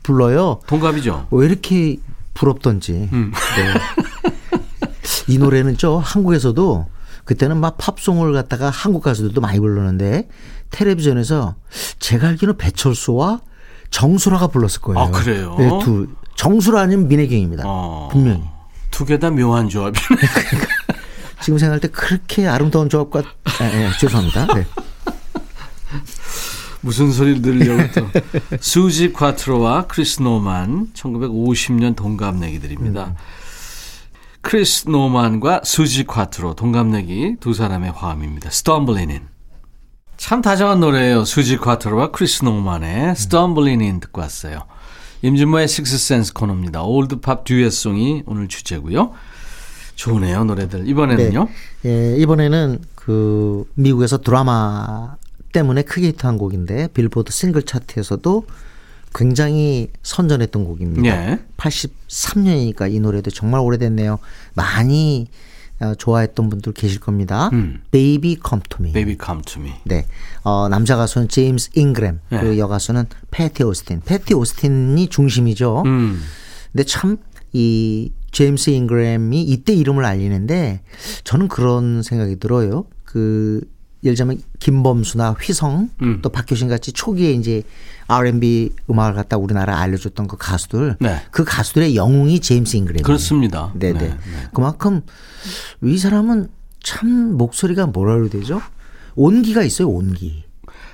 불러요. 0.04 0.60
동갑이죠. 0.68 1.28
왜 1.32 1.46
이렇게 1.48 1.98
부럽던지. 2.34 3.10
음. 3.12 3.32
네. 3.58 3.74
이 5.28 5.38
노래는 5.38 5.78
저 5.78 5.98
한국에서도 5.98 6.88
그때는 7.26 7.58
막 7.58 7.78
팝송을 7.78 8.34
갖다가 8.34 8.70
한국 8.70 9.02
가수들도 9.04 9.40
많이 9.40 9.60
불렀는데 9.60 10.28
텔레비전에서 10.72 11.56
제가 12.00 12.28
알기로는 12.30 12.58
배철수와 12.58 13.40
정수라가 13.92 14.48
불렀을 14.48 14.82
거예요. 14.82 15.00
아, 15.00 15.10
그래요? 15.12 15.56
네, 15.58 15.70
두. 15.84 16.08
정수라 16.36 16.82
아니면 16.82 17.08
민혜경입니다. 17.08 17.64
어, 17.66 18.10
분명히. 18.12 18.44
두 18.92 19.06
개 19.06 19.18
다 19.20 19.30
묘한 19.30 19.70
조합이네. 19.70 20.04
지금 21.42 21.58
생각할 21.60 21.80
때 21.80 21.88
그렇게 21.90 22.48
아름다운 22.48 22.90
조합과, 22.90 23.20
아, 23.20 23.64
네, 23.64 23.90
죄송합니다. 24.00 24.48
네. 24.56 24.66
무슨 26.84 27.12
소리를 27.12 27.42
들으려고 27.42 27.82
또. 27.96 28.08
수지 28.60 29.14
콰트로와 29.14 29.88
크리스 29.88 30.22
노만 30.22 30.90
1950년 30.94 31.96
동갑내기들입니다. 31.96 33.06
음. 33.06 33.16
크리스 34.42 34.90
노만과 34.90 35.62
수지 35.64 36.04
콰트로 36.04 36.56
동갑내기 36.56 37.38
두 37.40 37.54
사람의 37.54 37.92
화음입니다. 37.92 38.50
Stumblin' 38.50 39.04
In. 39.04 39.22
참 40.18 40.42
다정한 40.42 40.82
노래예요. 40.82 41.24
수지 41.24 41.56
콰트로와 41.58 42.12
크리스 42.12 42.44
노만의 42.44 43.16
Stumblin' 43.16 43.86
In 43.86 44.02
듣고 44.02 44.20
왔어요. 44.22 44.66
임진모의 45.22 45.70
식스센스 45.70 46.34
코너입니다. 46.34 46.84
올드팝 46.84 47.46
듀엣송이 47.46 48.24
오늘 48.26 48.50
주제고요. 48.50 49.14
좋으네요 49.96 50.44
노래들. 50.44 50.90
이번에는요? 50.90 51.48
네. 51.84 51.90
예, 51.90 52.18
이번에는 52.18 52.80
그 52.96 53.64
미국에서 53.76 54.20
드라마 54.20 55.16
때문에 55.54 55.84
크게 55.84 56.08
히트한 56.10 56.38
곡인데 56.38 56.90
빌보드 56.94 57.32
싱글 57.32 57.64
차트에서도 57.64 58.46
굉장히 59.16 59.90
선전했던 60.02 60.66
곡입니다. 60.66 61.08
예. 61.32 61.40
83년이니까 61.56 62.92
이 62.92 63.00
노래도 63.00 63.32
정말 63.32 63.62
오래됐네요. 63.62 64.20
많이 64.56 65.28
어, 65.80 65.96
좋아했던 65.96 66.50
분들 66.50 66.74
계실 66.74 67.00
겁니다. 67.00 67.50
음. 67.54 67.82
Baby 67.92 68.38
Come 68.46 68.62
To 68.70 68.78
Me. 68.84 68.92
Baby 68.94 69.18
Come 69.24 69.42
To 69.44 69.62
Me. 69.62 69.74
네. 69.86 70.06
어, 70.44 70.68
남자 70.70 70.96
가수는 70.96 71.30
제임스 71.30 71.72
잉그램, 71.76 72.20
예. 72.32 72.40
그 72.40 72.58
여가수는 72.58 73.06
패티 73.32 73.64
오스틴. 73.64 74.02
패티 74.06 74.34
오스틴이 74.34 75.08
중심이죠. 75.08 75.84
음. 75.86 76.22
근데 76.74 76.84
참 76.84 77.18
이 77.54 78.12
제임스 78.32 78.72
잉그램이 78.72 79.44
이때 79.44 79.74
이름을 79.74 80.04
알리는데 80.06 80.82
저는 81.24 81.48
그런 81.48 82.02
생각이 82.02 82.38
들어요. 82.40 82.86
그 83.04 83.62
예를 84.04 84.16
들자면 84.16 84.42
김범수나 84.60 85.32
휘성 85.32 85.90
음. 86.02 86.20
또 86.22 86.30
박효신 86.30 86.68
같이 86.68 86.92
초기에 86.92 87.32
이제 87.32 87.64
R&B 88.08 88.72
음악을 88.90 89.16
갖다 89.16 89.38
우리나라 89.38 89.80
알려줬던 89.80 90.28
그 90.28 90.36
가수들 90.38 90.98
네. 91.00 91.22
그 91.32 91.44
가수들의 91.46 91.96
영웅이 91.96 92.42
제임스 92.42 92.76
잉그램 92.78 93.04
그렇습니다. 93.04 93.72
네네. 93.76 94.00
네, 94.00 94.08
네. 94.10 94.18
그만큼 94.54 95.02
이 95.82 95.98
사람은 95.98 96.50
참 96.82 97.38
목소리가 97.38 97.88
뭐라 97.88 98.16
그래야 98.16 98.30
되죠? 98.30 98.62
온기가 99.16 99.64
있어요. 99.64 99.88
온기. 99.88 100.44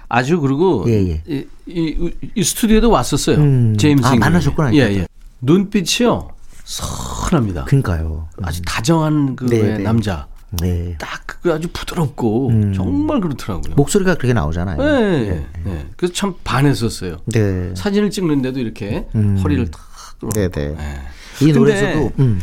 아주 0.08 0.40
그리고 0.40 0.86
예, 0.88 0.94
예. 0.94 1.24
이, 1.28 1.46
이, 1.68 2.12
이, 2.36 2.44
스튜디오도 2.44 2.90
왔었어요. 2.90 3.38
음. 3.38 3.78
제임스 3.78 4.06
아, 4.06 4.16
만나셨구나. 4.16 4.74
예, 4.76 4.80
예. 4.80 5.08
눈빛이요. 5.42 6.30
선합니다. 6.64 7.66
그러니까요. 7.66 8.28
아주 8.42 8.62
다정한 8.64 9.36
그 9.36 9.46
네, 9.46 9.78
네. 9.78 9.78
남자. 9.80 10.28
네. 10.52 10.96
딱그 10.98 11.54
아주 11.54 11.68
부드럽고 11.72 12.50
음. 12.50 12.74
정말 12.74 13.22
그렇더라고요. 13.22 13.76
목소리가 13.76 14.16
그렇게 14.16 14.34
나오잖아요. 14.34 14.78
네. 14.78 15.30
네. 15.30 15.48
네. 15.64 15.86
그래서 15.96 16.14
참 16.14 16.36
반했었어요. 16.44 17.18
네. 17.28 17.74
사진을 17.76 18.10
찍는데도 18.10 18.60
이렇게 18.60 19.08
음. 19.16 19.38
허리를 19.44 19.70
탁 19.72 19.82
끌어. 20.20 20.30
네, 20.34 20.50
네. 20.50 20.76
네. 20.76 21.02
이 21.42 21.52
노래에서도 21.52 22.12
음. 22.20 22.42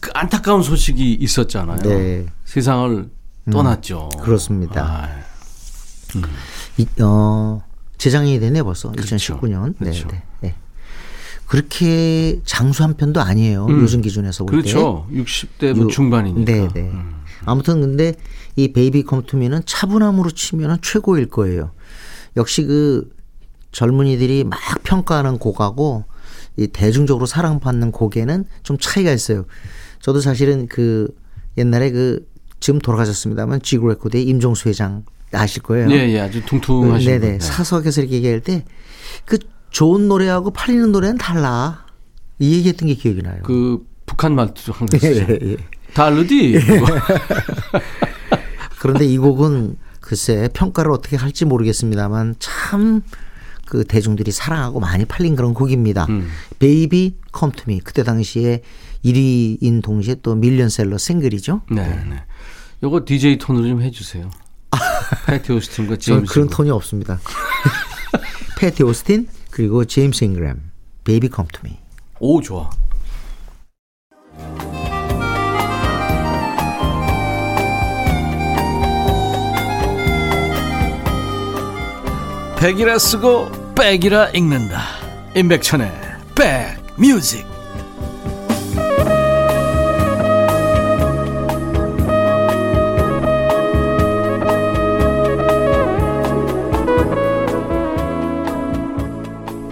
그 0.00 0.10
안타까운 0.14 0.62
소식이 0.62 1.14
있었잖아요. 1.14 1.78
네. 1.78 2.26
세상을 2.44 3.08
음. 3.44 3.52
떠났죠. 3.52 4.08
그렇습니다. 4.22 4.82
아. 4.84 6.16
음. 6.16 6.22
이, 6.78 6.86
어, 7.02 7.62
재작년이 7.98 8.40
되네 8.40 8.62
벌써 8.62 8.90
그렇죠. 8.90 9.16
2019년. 9.16 9.76
그렇죠. 9.78 10.08
네, 10.08 10.22
네. 10.40 10.54
그렇게 11.46 12.40
장수 12.44 12.82
한 12.82 12.94
편도 12.94 13.20
아니에요. 13.20 13.66
음. 13.66 13.80
요즘 13.80 14.00
기준에서 14.00 14.44
볼 14.44 14.62
그렇죠. 14.62 15.06
때. 15.10 15.22
60대 15.22 15.74
뭐 15.74 15.86
중반이니까. 15.86 16.52
네, 16.52 16.68
네. 16.74 16.80
음. 16.80 17.15
아무튼 17.44 17.80
근데 17.80 18.14
이 18.56 18.72
Baby 18.72 19.04
Come 19.04 19.23
to 19.23 19.33
Me는 19.33 19.62
차분함으로 19.66 20.30
치면은 20.30 20.76
최고일 20.82 21.26
거예요. 21.26 21.72
역시 22.36 22.64
그 22.64 23.10
젊은이들이 23.72 24.44
막 24.44 24.58
평가하는 24.82 25.38
곡하고 25.38 26.04
이 26.56 26.66
대중적으로 26.68 27.26
사랑받는 27.26 27.92
곡에는 27.92 28.44
좀 28.62 28.78
차이가 28.78 29.12
있어요. 29.12 29.44
저도 30.00 30.20
사실은 30.20 30.66
그 30.68 31.08
옛날에 31.58 31.90
그 31.90 32.26
지금 32.60 32.78
돌아가셨습니다만 32.78 33.60
지구 33.62 33.88
레코드의 33.88 34.24
임정수 34.24 34.68
회장 34.68 35.04
아실 35.32 35.62
거예요. 35.62 35.88
네, 35.88 36.12
예, 36.14 36.20
아주 36.20 36.44
퉁퉁하신 36.44 37.10
네네 37.10 37.32
네. 37.32 37.38
사석에서 37.40 38.00
이렇게 38.00 38.16
얘기할 38.16 38.40
때 38.40 38.64
그 39.24 39.38
좋은 39.70 40.08
노래하고 40.08 40.50
팔리는 40.50 40.90
노래는 40.92 41.18
달라. 41.18 41.86
이 42.38 42.54
얘기했던 42.56 42.88
게 42.88 42.94
기억이 42.94 43.22
나요. 43.22 43.40
그 43.42 43.84
북한 44.04 44.34
말투 44.34 44.72
항상 44.72 45.00
쓰죠. 45.00 45.26
예, 45.32 45.38
예. 45.42 45.56
다르디. 45.96 46.60
그런데 48.78 49.06
이 49.06 49.18
곡은 49.18 49.76
글쎄 50.00 50.48
평가를 50.52 50.92
어떻게 50.92 51.16
할지 51.16 51.44
모르겠습니다만 51.44 52.36
참 52.38 53.02
그 53.66 53.84
대중들이 53.84 54.30
사랑하고 54.30 54.80
많이 54.80 55.04
팔린 55.04 55.36
그런 55.36 55.52
곡입니다. 55.52 56.06
음. 56.08 56.30
Baby 56.58 57.16
Come 57.32 57.56
to 57.56 57.68
Me 57.68 57.80
그때 57.80 58.04
당시에 58.04 58.62
1위인 59.04 59.82
동시에 59.82 60.16
또 60.22 60.34
밀리언셀러 60.34 60.96
싱글이죠. 60.96 61.62
네, 61.70 62.04
네. 62.08 62.22
요거 62.82 63.04
DJ 63.04 63.38
톤으로 63.38 63.68
좀 63.68 63.82
해주세요. 63.82 64.30
패티 65.26 65.52
오스틴과 65.52 65.96
제임스. 65.96 66.32
그런 66.32 66.48
톤이 66.48 66.70
없습니다. 66.70 67.20
패티 68.58 68.82
오스틴 68.82 69.28
그리고 69.50 69.84
제임스 69.84 70.24
잉그램 70.24 70.60
Baby 71.04 71.28
Come 71.28 71.49
to 71.49 71.60
Me. 71.60 71.76
오 72.20 72.40
좋아. 72.40 72.70
백이라 82.58 82.98
쓰고 82.98 83.74
백이라 83.74 84.30
읽는다 84.30 84.80
임백천의 85.34 85.92
백뮤직 86.34 87.56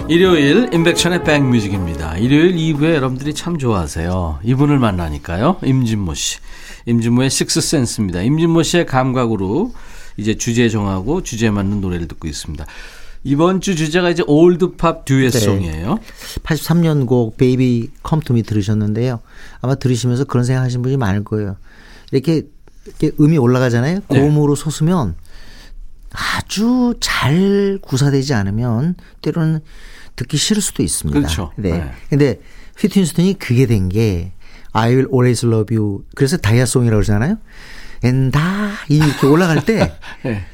일요일 0.06 0.68
임백천의 0.72 1.24
백뮤직입니다. 1.24 2.18
일요일 2.18 2.54
2부에 2.54 2.94
여러분들이 2.94 3.34
참 3.34 3.58
좋아하세요. 3.58 4.40
이분을 4.44 4.78
만나니까요. 4.78 5.56
임진모 5.64 6.14
씨. 6.14 6.38
임진모의 6.84 7.30
식스센스입니다. 7.30 8.20
임진모 8.20 8.62
씨의 8.62 8.84
감각으로 8.86 9.72
이제 10.16 10.34
주제 10.36 10.68
정하고 10.68 11.22
주제에 11.22 11.50
맞는 11.50 11.80
노래를 11.80 12.08
듣고 12.08 12.28
있습니다. 12.28 12.64
이번 13.24 13.60
주 13.62 13.74
주제가 13.74 14.10
이제 14.10 14.22
old 14.26 14.66
pop 14.66 15.06
듀엣 15.06 15.38
song이에요. 15.38 15.94
네. 15.94 16.40
83년 16.42 17.06
곡 17.06 17.36
Baby 17.38 17.90
Come 18.02 18.22
to 18.22 18.32
Me 18.32 18.42
들으셨는데요. 18.42 19.20
아마 19.60 19.74
들으시면서 19.74 20.24
그런 20.24 20.44
생각 20.44 20.62
하신 20.62 20.82
분이 20.82 20.98
많을 20.98 21.24
거예요. 21.24 21.56
이렇게, 22.12 22.42
이렇게 22.86 23.12
음이 23.18 23.38
올라가잖아요. 23.38 24.00
네. 24.08 24.20
고음으로 24.20 24.54
솟으면 24.54 25.16
아주 26.10 26.94
잘 27.00 27.78
구사되지 27.80 28.34
않으면 28.34 28.94
때로는 29.22 29.60
듣기 30.16 30.36
싫을 30.36 30.60
수도 30.62 30.82
있습니다. 30.82 31.18
그렇죠. 31.18 31.50
네. 31.56 31.72
네. 31.72 31.90
근데 32.10 32.40
휘트니 32.78 33.04
휴스턴이 33.04 33.38
그게 33.38 33.66
된 33.66 33.88
게 33.88 34.32
I 34.72 34.90
will 34.90 35.08
always 35.12 35.46
love 35.46 35.74
you. 35.74 36.04
그래서 36.14 36.36
다이아song이라고 36.36 36.96
그러잖아요. 36.98 37.38
엔다 38.04 38.70
이렇게 38.88 39.26
올라갈 39.26 39.64
때 39.64 39.96
네. 40.22 40.44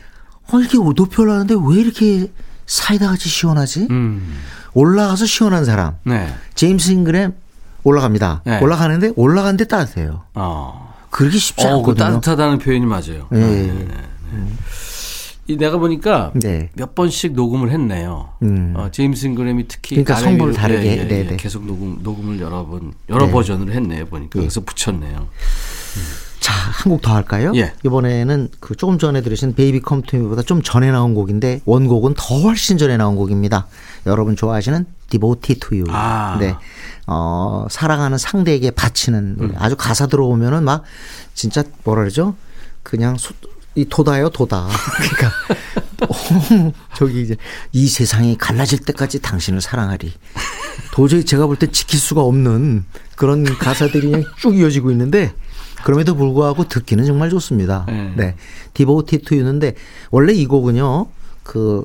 어, 0.52 0.58
이렇게 0.58 0.78
높이 0.78 1.20
올라가는데 1.20 1.54
왜 1.54 1.80
이렇게 1.80 2.30
사이다 2.66 3.08
같이 3.08 3.28
시원하지? 3.28 3.88
음. 3.90 4.38
올라가서 4.72 5.26
시원한 5.26 5.64
사람. 5.64 5.96
네. 6.04 6.32
제임스 6.54 6.92
잉그램 6.92 7.34
올라갑니다. 7.82 8.42
네. 8.44 8.60
올라가는데 8.60 9.12
올라가는데 9.16 9.64
따뜻해요. 9.64 10.22
어. 10.34 10.94
그러기 11.10 11.38
쉽지 11.38 11.66
어, 11.66 11.70
그 11.70 11.76
않거든요. 11.76 11.94
그 11.94 11.98
따뜻하다는 12.12 12.58
표현이 12.58 12.86
맞아요. 12.86 13.26
네. 13.30 13.40
네. 13.40 13.86
음. 14.32 14.58
이 15.48 15.56
내가 15.56 15.78
보니까 15.78 16.30
네. 16.34 16.70
몇 16.74 16.94
번씩 16.94 17.32
녹음을 17.32 17.72
했네요. 17.72 18.28
음. 18.42 18.72
어, 18.76 18.88
제임스 18.92 19.26
잉그램이 19.26 19.66
특히 19.66 19.96
그러니까 19.96 20.14
성분을 20.14 20.54
다르게 20.54 20.86
예, 20.86 21.08
예, 21.10 21.28
예, 21.32 21.36
계속 21.36 21.66
녹음 21.66 21.98
녹음을 22.02 22.40
여러 22.40 22.64
번 22.64 22.92
여러 23.08 23.26
네. 23.26 23.32
버전으로 23.32 23.72
했네요. 23.72 24.06
보니까 24.06 24.38
예. 24.38 24.42
그래서 24.42 24.60
붙였네요. 24.60 25.26
음. 26.50 26.70
자, 26.70 26.70
한 26.72 26.90
곡 26.92 27.02
더 27.02 27.14
할까요? 27.14 27.52
예. 27.54 27.72
이번에는 27.84 28.48
그 28.60 28.74
조금 28.76 28.98
전에 28.98 29.22
들으신 29.22 29.54
Baby 29.54 29.80
Come 29.80 30.01
to 30.01 30.11
Me보다 30.11 30.42
좀 30.42 30.62
전에 30.62 30.90
나온 30.90 31.14
곡인데 31.14 31.60
원곡은 31.64 32.14
더 32.16 32.38
훨씬 32.40 32.78
전에 32.78 32.96
나온 32.96 33.16
곡입니다. 33.16 33.66
여러분 34.06 34.36
좋아하시는 34.36 34.86
Devoted 35.10 35.60
to 35.60 35.68
You. 35.68 35.84
아. 35.88 36.36
네. 36.40 36.56
어, 37.06 37.66
사랑하는 37.70 38.18
상대에게 38.18 38.70
바치는. 38.72 39.36
음. 39.40 39.54
아주 39.58 39.76
가사 39.76 40.06
들어보면은 40.06 40.64
막 40.64 40.82
진짜 41.34 41.62
뭐라 41.84 42.02
그러죠? 42.02 42.34
그냥 42.82 43.16
소, 43.18 43.34
이 43.74 43.84
도다요 43.88 44.30
도다. 44.30 44.66
그러니까 44.96 45.32
어, 46.08 46.72
저기 46.96 47.22
이제 47.22 47.36
이 47.72 47.86
세상이 47.88 48.36
갈라질 48.38 48.78
때까지 48.80 49.20
당신을 49.20 49.60
사랑하리. 49.60 50.12
도저히 50.92 51.24
제가 51.24 51.46
볼 51.46 51.56
때 51.56 51.66
지킬 51.70 51.98
수가 52.00 52.22
없는 52.22 52.84
그런 53.16 53.44
가사들이 53.44 54.10
그냥 54.10 54.24
쭉 54.38 54.56
이어지고 54.56 54.90
있는데 54.92 55.32
그럼에도 55.84 56.14
불구하고 56.14 56.68
듣기는 56.68 57.04
정말 57.04 57.30
좋습니다. 57.30 57.84
네. 57.88 58.12
네. 58.16 58.34
Devoted 58.74 59.18
to 59.18 59.28
You는데 59.28 59.74
원래 60.10 60.32
이 60.32 60.46
곡은요. 60.46 61.06
그, 61.42 61.84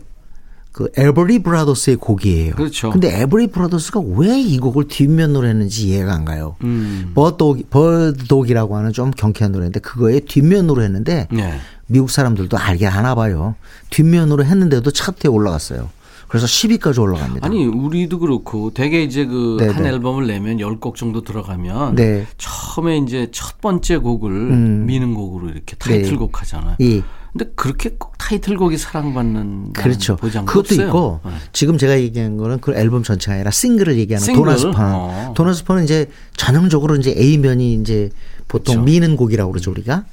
그 0.71 0.89
에벌리 0.97 1.39
브라더스의 1.39 1.95
곡이에요. 1.97 2.55
그렇죠. 2.55 2.89
근데 2.91 3.21
에벌리 3.21 3.47
브라더스가 3.47 4.01
왜 4.01 4.38
이 4.41 4.58
곡을 4.60 4.88
뒷면으로 4.89 5.47
했는지 5.47 5.88
이해가 5.88 6.13
안 6.13 6.25
가요. 6.25 6.58
음. 6.63 7.12
Bird 7.15 7.42
Dog, 7.42 7.69
Bird 7.69 8.05
Dog이라고 8.05 8.75
하는 8.75 8.91
좀 8.91 9.12
경쾌한 9.12 9.53
노래인데 9.53 9.79
그거에 9.79 10.19
뒷면으로 10.19 10.81
했는데 10.84 11.27
네. 11.31 11.60
미국 11.88 12.10
사람들도 12.10 12.58
알긴 12.57 12.85
아나 12.85 13.15
봐요. 13.15 13.55
뒷면으로 13.89 14.43
했는데도 14.43 14.91
차트에 14.91 15.29
올라갔어요. 15.29 15.89
그래서 16.27 16.47
10위까지 16.47 16.99
올라갑니다. 17.01 17.45
아니 17.45 17.65
우리도 17.65 18.19
그렇고 18.19 18.71
대개 18.73 19.01
이제 19.03 19.25
그 19.25 19.58
한 19.62 19.86
앨범을 19.86 20.25
내면 20.27 20.58
10곡 20.58 20.95
정도 20.95 21.21
들어가면 21.23 21.95
네. 21.95 22.25
처음에 22.38 22.97
이제 22.97 23.29
첫 23.31 23.54
번째 23.65 23.97
곡을 23.97 24.32
음. 24.32 24.86
미는 24.86 25.15
곡으로 25.15 25.49
이렇게 25.49 25.75
타이틀곡 25.78 26.32
네. 26.32 26.39
하잖아요. 26.39 26.75
예. 26.82 27.01
근데 27.32 27.51
그렇게 27.56 27.95
꼭 27.97 28.15
타이틀곡이 28.19 28.78
사랑받는 28.78 29.73
그렇죠. 29.73 30.15
보장 30.17 30.45
그것도 30.45 30.60
없어요. 30.60 30.88
있고 30.88 31.19
네. 31.25 31.32
지금 31.51 31.80
제가 31.80 31.99
얘기한 31.99 32.38
거는 32.38 32.60
그 32.60 32.75
앨범 32.75 33.01
전체가 33.01 33.34
아니라 33.34 33.49
싱글을 33.49 33.97
얘기하는 33.97 34.23
싱글? 34.23 34.43
도나스판. 34.43 34.93
어. 34.93 35.34
도나스판은 35.36 35.84
이제 35.84 36.10
전형적으로 36.38 36.95
이제 36.95 37.13
A 37.17 37.39
면이 37.39 37.73
이제 37.73 38.12
보통 38.47 38.75
그렇죠. 38.75 38.86
미는 38.86 39.15
곡이라고 39.17 39.51
그러죠 39.51 39.71
우리가. 39.71 40.06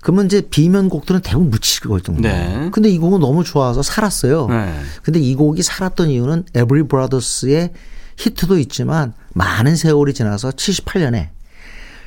그러면 0.00 0.26
이제 0.26 0.40
비면 0.40 0.88
곡들은 0.88 1.20
대부분 1.20 1.50
묻히거든요. 1.50 2.20
네. 2.22 2.70
근데 2.72 2.88
이 2.88 2.98
곡은 2.98 3.20
너무 3.20 3.44
좋아서 3.44 3.82
살았어요. 3.82 4.48
네. 4.48 4.72
근데 5.02 5.20
이 5.20 5.34
곡이 5.34 5.62
살았던 5.62 6.08
이유는 6.08 6.44
에브리 6.54 6.84
브라더스의 6.84 7.72
히트도 8.16 8.58
있지만 8.58 9.12
많은 9.34 9.76
세월이 9.76 10.14
지나서 10.14 10.50
78년에 10.50 11.28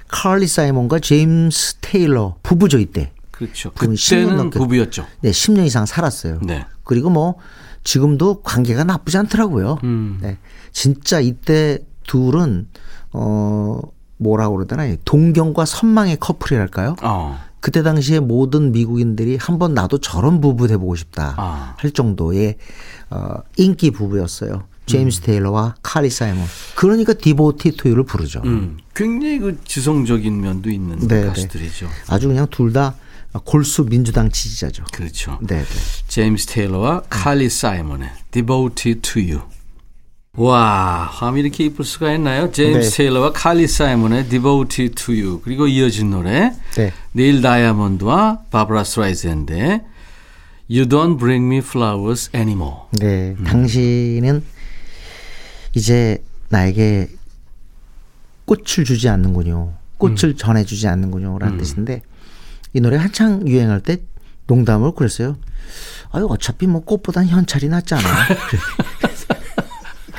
칼리 0.07 0.47
사이먼과 0.47 0.99
제임스 0.99 1.75
테일러 1.81 2.35
부부죠 2.43 2.79
이때. 2.79 3.11
그렇죠. 3.31 3.71
그때는 3.71 4.49
부부였죠. 4.49 5.05
네, 5.21 5.29
10년 5.29 5.65
이상 5.65 5.85
살았어요. 5.85 6.39
네. 6.41 6.65
그리고 6.83 7.09
뭐 7.09 7.35
지금도 7.83 8.41
관계가 8.41 8.83
나쁘지 8.83 9.17
않더라고요. 9.17 9.77
음. 9.83 10.17
네. 10.21 10.37
진짜 10.71 11.19
이때 11.19 11.79
둘은 12.07 12.67
어 13.11 13.79
뭐라고 14.17 14.55
그러더나 14.55 14.83
동경과 15.05 15.65
선망의 15.65 16.17
커플이랄까요? 16.19 16.95
어. 17.03 17.39
그때 17.59 17.83
당시에 17.83 18.19
모든 18.19 18.71
미국인들이 18.71 19.37
한번 19.39 19.73
나도 19.73 19.99
저런 19.99 20.41
부부 20.41 20.67
돼보고 20.67 20.95
싶다 20.95 21.35
아. 21.37 21.75
할 21.77 21.91
정도의 21.91 22.57
어, 23.09 23.35
인기 23.57 23.91
부부였어요. 23.91 24.63
제임스 24.87 25.21
음. 25.21 25.23
테일러와 25.25 25.75
칼리 25.83 26.09
사이먼. 26.09 26.43
그러니까 26.75 27.13
Devoted 27.13 27.77
to 27.77 27.83
You를 27.83 28.03
부르죠. 28.05 28.41
음. 28.45 28.77
굉장히 28.95 29.39
그 29.39 29.59
지성적인 29.63 30.41
면도 30.41 30.69
있는 30.71 30.97
네, 31.07 31.21
네. 31.21 31.27
가수들이죠. 31.27 31.87
아주 32.07 32.27
그냥 32.27 32.47
둘 32.49 32.73
다 32.73 32.95
골수 33.43 33.85
민주당 33.85 34.31
지지자죠. 34.31 34.85
그렇죠. 34.91 35.37
네, 35.41 35.59
네. 35.59 35.65
제임스 36.07 36.47
테일러와 36.47 37.03
칼리 37.09 37.49
사이먼의 37.49 38.09
Devoted 38.31 39.01
to 39.01 39.21
You. 39.21 39.41
와, 40.37 41.09
화음이 41.11 41.41
이렇게 41.41 41.65
이쁠 41.65 41.83
수가 41.83 42.13
있나요? 42.13 42.51
제임스 42.51 42.89
네. 42.89 42.97
테일러와 42.97 43.31
칼리 43.33 43.67
사이먼의 43.67 44.29
Devoted 44.29 44.95
to 44.95 45.13
You 45.13 45.41
그리고 45.41 45.67
이어진 45.67 46.11
노래 46.11 46.51
네. 46.75 46.93
닐 47.11 47.41
다이아몬드와 47.41 48.41
바브라 48.51 48.83
스트라이샌드의 48.83 49.81
You 50.69 50.87
Don't 50.87 51.17
Bring 51.17 51.45
Me 51.47 51.57
Flowers 51.57 52.29
Anymore. 52.35 52.81
네, 52.99 53.35
음. 53.37 53.43
당신은 53.45 54.43
이제 55.77 56.23
나에게 56.49 57.07
꽃을 58.45 58.83
주지 58.83 59.09
않는군요. 59.09 59.73
꽃을 59.99 60.29
음. 60.29 60.35
전해주지 60.35 60.87
않는군요라는 60.87 61.55
음. 61.55 61.59
뜻인데 61.59 62.01
이 62.73 62.81
노래 62.81 62.97
한창 62.97 63.47
유행할 63.47 63.81
때 63.81 63.97
농담을 64.47 64.93
그랬어요. 64.93 65.37
아유 66.11 66.25
어차피 66.27 66.65
뭐 66.65 66.83
꽃보단 66.83 67.27
현찰이 67.27 67.69
낫잖아. 67.69 68.01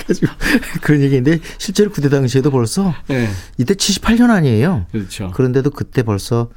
가지고 0.07 0.29
그런 0.81 1.01
얘기인데 1.01 1.41
실제로 1.59 1.91
그때 1.91 2.09
당시에도 2.09 2.53
벌써 2.53 2.95
네. 3.09 3.29
이때 3.57 3.75
78년 3.75 4.31
아니에요. 4.31 4.87
그렇죠. 4.93 5.33
그런데도 5.33 5.71
그때 5.71 6.05
벌써 6.05 6.51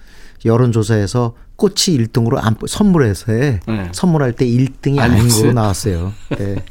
여론조사에서 0.45 1.35
꽃이 1.55 1.97
1등으로 1.97 2.37
안, 2.39 2.55
선물해서에 2.67 3.61
네. 3.67 3.89
선물할 3.93 4.33
때 4.33 4.45
1등이 4.45 4.99
아닌 4.99 5.27
걸로 5.27 5.53
나왔어요. 5.53 6.13
네. 6.37 6.63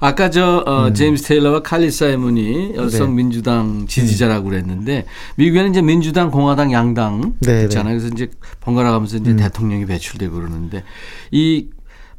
아까 0.00 0.30
저 0.30 0.62
어, 0.66 0.86
음. 0.88 0.94
제임스 0.94 1.24
테일러와 1.24 1.62
칼리 1.62 1.90
사이먼이 1.90 2.74
여성 2.76 3.10
네. 3.10 3.22
민주당 3.22 3.86
지지자라고 3.88 4.46
음. 4.46 4.50
그랬는데 4.50 5.06
미국에는 5.36 5.70
이제 5.70 5.82
민주당, 5.82 6.30
공화당, 6.30 6.72
양당 6.72 7.34
네, 7.40 7.58
네. 7.58 7.62
있잖아요. 7.64 7.98
그래서 7.98 8.12
이제 8.14 8.28
번갈아 8.60 8.90
가면서 8.92 9.16
이제 9.16 9.30
음. 9.30 9.36
대통령이 9.36 9.86
배출되고 9.86 10.34
그러는데 10.34 10.84
이 11.30 11.68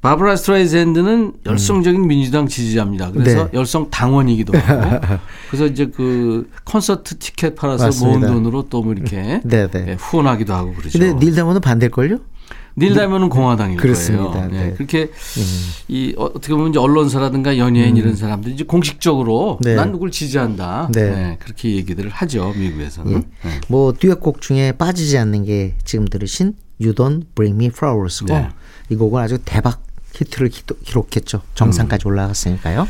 바브라 0.01 0.37
스트라이샌드는 0.37 1.33
열성적인 1.45 2.03
음. 2.03 2.07
민주당 2.07 2.47
지지자입니다. 2.47 3.11
그래서 3.11 3.43
네. 3.45 3.49
열성 3.53 3.89
당원이기도 3.89 4.57
하고 4.57 4.99
그래서 5.51 5.65
이제 5.65 5.87
그 5.93 6.49
콘서트 6.63 7.17
티켓 7.17 7.55
팔아서 7.55 7.85
맞습니다. 7.85 8.19
모은 8.19 8.33
돈으로 8.33 8.63
또 8.69 8.81
뭐 8.81 8.93
이렇게 8.93 9.41
네, 9.43 9.67
네. 9.67 9.67
네, 9.67 9.97
후원하기도 9.99 10.53
하고 10.53 10.73
그러죠. 10.73 10.97
근데 10.97 11.13
닐 11.25 11.35
다이아몬드는 11.35 11.59
반대일걸요? 11.59 12.17
닐 12.77 12.93
다몬은 12.93 13.29
공화당일 13.29 13.77
그렇습니다. 13.77 14.31
거예요. 14.31 14.47
네. 14.51 14.73
그렇게 14.73 15.03
음. 15.37 15.43
이 15.89 16.13
어떻게 16.17 16.53
보면 16.53 16.69
이제 16.69 16.79
언론사라든가 16.79 17.57
연예인 17.57 17.95
음. 17.95 17.97
이런 17.97 18.15
사람들이 18.15 18.53
이제 18.53 18.63
공식적으로 18.63 19.59
네. 19.61 19.75
난 19.75 19.91
누굴 19.91 20.11
지지한다. 20.11 20.89
네. 20.93 21.37
그렇게 21.41 21.75
얘기들을 21.75 22.09
하죠 22.09 22.53
미국에서는. 22.55 23.13
예. 23.45 23.49
뭐 23.67 23.91
듀엣곡 23.93 24.41
중에 24.41 24.71
빠지지 24.73 25.17
않는 25.17 25.43
게 25.45 25.75
지금 25.83 26.05
들으신 26.07 26.53
You 26.81 26.93
Don't 26.93 27.23
Bring 27.35 27.55
Me 27.61 27.71
Flowers고 27.75 28.33
이 28.89 28.95
곡은 28.95 29.21
아주 29.21 29.39
대박 29.43 29.83
히트를 30.15 30.49
기록했죠. 30.83 31.41
정상까지 31.55 32.07
음. 32.07 32.11
올라갔으니까요. 32.11 32.87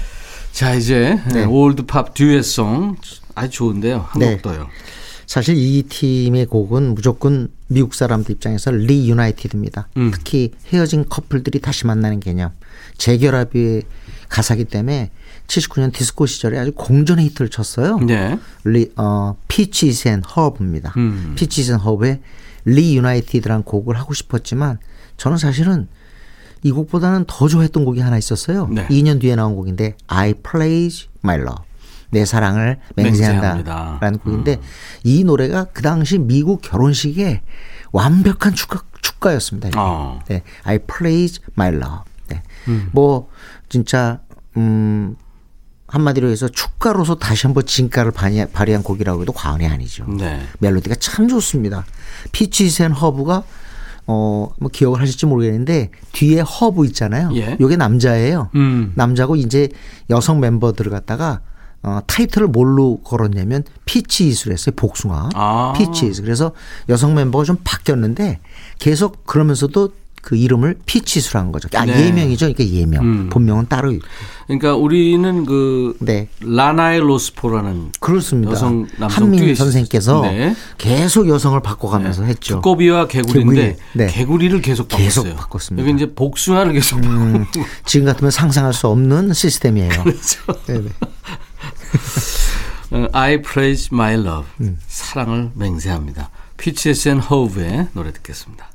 자 0.52 0.74
이제 0.76 1.20
네. 1.34 1.46
올드팝 1.46 2.14
듀엣송 2.14 2.96
아주 3.36 3.50
좋은데요. 3.52 4.06
한 4.10 4.22
곡 4.22 4.42
더요. 4.42 4.68
사실 5.30 5.58
이 5.58 5.84
팀의 5.84 6.48
곡은 6.48 6.96
무조건 6.96 7.50
미국 7.68 7.94
사람들 7.94 8.32
입장에서 8.32 8.72
Reunited입니다. 8.72 9.88
음. 9.98 10.10
특히 10.12 10.54
헤어진 10.74 11.06
커플들이 11.08 11.60
다시 11.60 11.86
만나는 11.86 12.20
개념. 12.20 12.50
재결합의 12.98 13.84
가사기 14.28 14.66
때문에 14.66 15.12
79년 15.46 15.94
디스코 15.94 16.26
시절에 16.26 16.58
아주 16.58 16.72
공전의 16.72 17.26
히트를 17.26 17.50
쳤어요. 17.50 18.00
네. 18.00 18.40
리, 18.64 18.92
어, 18.96 19.36
피치스 19.48 20.08
앤 20.08 20.24
허브입니다. 20.24 20.96
음. 20.98 21.34
피치스 21.36 21.74
앤 21.74 21.78
허브의 21.78 22.22
Reunited란 22.66 23.62
곡을 23.62 24.00
하고 24.00 24.16
싶었지만 24.16 24.80
저는 25.18 25.38
사실은 25.38 25.88
이 26.64 26.72
곡보다는 26.72 27.26
더 27.28 27.48
좋아했던 27.48 27.86
곡이 27.86 28.00
하나 28.00 28.18
있었어요. 28.18 28.68
네. 28.72 28.88
2년 28.88 29.22
뒤에 29.22 29.36
나온 29.36 29.56
곡인데 29.56 29.96
I 30.08 30.34
Pledge 30.34 31.06
My 31.24 31.38
Love. 31.38 31.69
내 32.12 32.26
사랑을 32.26 32.80
맹세한다라는 32.96 34.20
곡인데 34.20 34.56
음. 34.56 34.62
이 35.04 35.24
노래가 35.24 35.66
그 35.66 35.82
당시 35.82 36.18
미국 36.18 36.62
결혼식에 36.62 37.42
완벽한 37.92 38.54
축가 38.54 38.82
축가였습니다. 39.02 39.70
어. 39.78 40.20
네, 40.28 40.44
I 40.64 40.80
pledge 40.80 41.42
my 41.58 41.74
love. 41.74 42.04
네. 42.28 42.42
음. 42.68 42.90
뭐 42.92 43.30
진짜 43.70 44.22
음 44.58 45.16
한마디로 45.88 46.30
해서 46.30 46.48
축가로서 46.48 47.16
다시 47.16 47.48
한번 47.48 47.66
진가를 47.66 48.12
발휘한 48.12 48.84
곡이라고 48.84 49.22
해도 49.22 49.34
과언이 49.34 49.66
아니죠. 49.66 50.06
네. 50.06 50.42
멜로디가 50.60 50.96
참 50.96 51.28
좋습니다. 51.28 51.86
피치스 52.32 52.84
앤 52.84 52.92
허브가 52.92 53.44
어, 54.06 54.52
뭐 54.60 54.70
기억을 54.72 55.02
하실지 55.02 55.26
모르겠는데 55.26 55.92
뒤에 56.14 56.42
허브 56.42 56.86
있잖아요. 56.88 57.32
예. 57.36 57.58
요게 57.60 57.76
남자예요. 57.76 58.50
음. 58.56 58.92
남자고 58.96 59.36
이제 59.36 59.70
여성 60.10 60.40
멤버들을 60.40 60.92
갖다가 60.92 61.42
어, 61.82 62.00
타이틀을 62.08 62.48
뭘로 62.48 63.00
걸었냐면 63.04 63.64
Peaches를 63.86 64.54
했어요. 64.54 64.74
복숭아. 64.76 65.30
아. 65.34 65.74
Peaches. 65.78 66.22
그래서 66.22 66.52
여성 66.90 67.16
멤버가 67.16 67.44
좀 67.46 67.58
바뀌었는데 67.64 68.40
계속 68.80 69.26
그러면서도 69.26 69.90
그 70.22 70.36
이름을 70.36 70.76
Peaches로 70.86 71.40
한 71.40 71.52
거죠. 71.54 71.70
아, 71.76 71.86
네. 71.86 72.08
예명이죠. 72.08 72.52
그러니까 72.52 72.66
예명. 72.78 73.04
음. 73.06 73.30
본명은 73.30 73.68
따로 73.70 73.92
있고. 73.94 74.06
그러니까 74.48 74.76
우리는 74.76 75.46
그 75.46 75.96
네. 76.02 76.28
라나에로스포라는 76.42 77.94
그렇습니다. 78.02 78.52
여성 78.52 78.88
남성 78.98 79.24
한민. 79.26 79.56
선생께서 79.56 80.22
네. 80.24 80.56
계속 80.78 81.30
여성을 81.30 81.58
바꿔가면서 81.62 82.24
네. 82.24 82.30
했죠. 82.30 82.56
두꺼비와 82.56 83.08
개구리인데 83.08 83.56
개구리. 83.56 83.76
네. 83.94 84.08
개구리 84.08 84.50
를 84.50 84.62
계속 84.62 84.90
바꿨어요. 84.90 85.24
계속 85.24 85.36
바꿨습니다. 85.38 85.88
여기 85.88 85.96
이제 85.96 86.14
복숭아를 86.14 86.74
계속 86.74 86.98
음, 87.06 87.46
지금 87.86 88.06
같으면 88.06 88.32
상상할 88.32 88.74
수 88.74 88.88
없는 88.88 89.34
시스템이에요. 89.34 89.90
그렇죠. 90.04 90.44
어, 92.92 93.08
I 93.14 93.42
pledge 93.42 93.90
my 93.92 94.14
love. 94.16 94.48
음. 94.62 94.80
사랑을 94.88 95.52
맹세합니다. 95.56 96.30
피치스 96.58 97.10
앤 97.10 97.20
허브의 97.20 97.88
노래 97.94 98.12
듣겠습니다. 98.12 98.70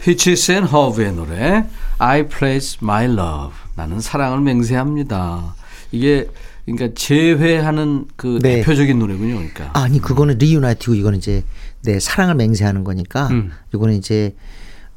피치스 0.00 0.52
앤 0.52 0.64
허브의 0.64 1.12
노래 1.12 1.64
I 1.98 2.28
pledge 2.28 2.78
my 2.82 3.04
love. 3.06 3.54
나는 3.74 4.00
사랑을 4.00 4.40
맹세합니다. 4.40 5.54
이게 5.92 6.28
그러니까 6.64 6.94
재회하는 6.94 8.06
그 8.16 8.38
네. 8.42 8.56
대표적인 8.56 8.98
노래군요. 8.98 9.34
그러니까. 9.34 9.70
아니 9.74 10.00
그거는 10.00 10.38
Reunited고 10.38 10.94
이거는 10.94 11.18
이제 11.18 11.44
네 11.82 11.98
사랑을 11.98 12.34
맹세하는 12.36 12.84
거니까 12.84 13.28
음. 13.28 13.52
이거는 13.74 13.94
이제 13.94 14.34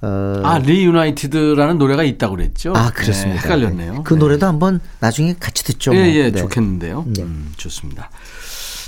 어. 0.04 0.42
아, 0.44 0.58
Reunited라는 0.60 1.78
노래가 1.78 2.04
있다고 2.04 2.36
그랬죠? 2.36 2.74
아, 2.76 2.92
그렇습니다. 2.92 3.42
네, 3.42 3.48
헷갈렸네요. 3.48 4.04
그 4.04 4.16
네. 4.16 4.20
노래도 4.20 4.46
한번 4.46 4.82
나중에 5.00 5.36
같이 5.40 5.64
듣죠. 5.64 5.96
예, 5.96 6.00
뭐. 6.00 6.08
예, 6.08 6.32
네. 6.32 6.40
좋겠는데요. 6.42 7.06
네. 7.08 7.24
음, 7.24 7.54
좋습니다. 7.56 8.10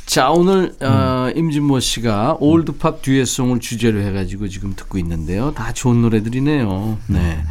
자, 0.05 0.29
오늘 0.29 0.75
어, 0.81 0.85
음. 0.85 0.87
어, 0.87 1.31
임진모 1.33 1.79
씨가 1.79 2.37
old 2.39 2.70
pop 2.70 3.01
듀엣송을 3.01 3.61
주제로 3.61 4.01
해가지고 4.01 4.49
지금 4.49 4.75
듣고 4.75 4.97
있는데요. 4.97 5.53
다 5.55 5.71
좋은 5.71 6.01
노래들이네요. 6.01 6.97
네. 7.07 7.19
음. 7.19 7.43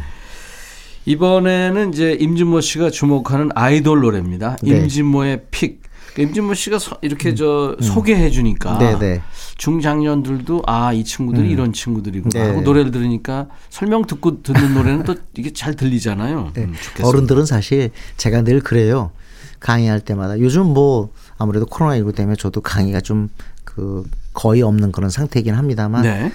이번에는 1.07 1.93
이제 1.93 2.17
임진모 2.19 2.61
씨가 2.61 2.91
주목하는 2.91 3.49
아이돌 3.55 4.01
노래입니다. 4.01 4.57
네. 4.61 4.77
임진모의 4.77 5.45
pick. 5.49 5.84
그러니까 6.15 6.29
임진모 6.29 6.53
씨가 6.55 6.79
서, 6.79 6.97
이렇게 7.01 7.29
음. 7.29 7.35
저 7.35 7.75
음. 7.77 7.81
소개해 7.81 8.31
주니까 8.31 8.79
네, 8.79 8.97
네. 8.97 9.21
중장년들도 9.57 10.63
아 10.65 10.93
이 10.93 11.03
친구들이 11.03 11.47
음. 11.47 11.51
이런 11.51 11.73
친구들이구나 11.73 12.43
네. 12.43 12.49
하고 12.49 12.61
노래를 12.61 12.89
들으니까 12.91 13.47
설명 13.69 14.05
듣고 14.05 14.41
듣는 14.41 14.73
노래는 14.73 15.03
또 15.03 15.15
이게 15.37 15.51
잘 15.53 15.75
들리잖아요. 15.75 16.51
네. 16.53 16.63
음, 16.63 16.73
어른들은 17.03 17.45
사실 17.45 17.91
제가 18.17 18.41
늘 18.43 18.61
그래요. 18.61 19.11
강의할 19.59 19.99
때마다 19.99 20.39
요즘 20.39 20.65
뭐 20.73 21.09
아무래도 21.37 21.65
코로나 21.65 21.95
19 21.97 22.13
때문에 22.13 22.35
저도 22.35 22.61
강의가 22.61 23.01
좀 23.01 23.29
그 23.75 24.03
거의 24.33 24.61
없는 24.61 24.91
그런 24.93 25.09
상태이긴 25.09 25.53
합니다만 25.53 26.01
네. 26.03 26.31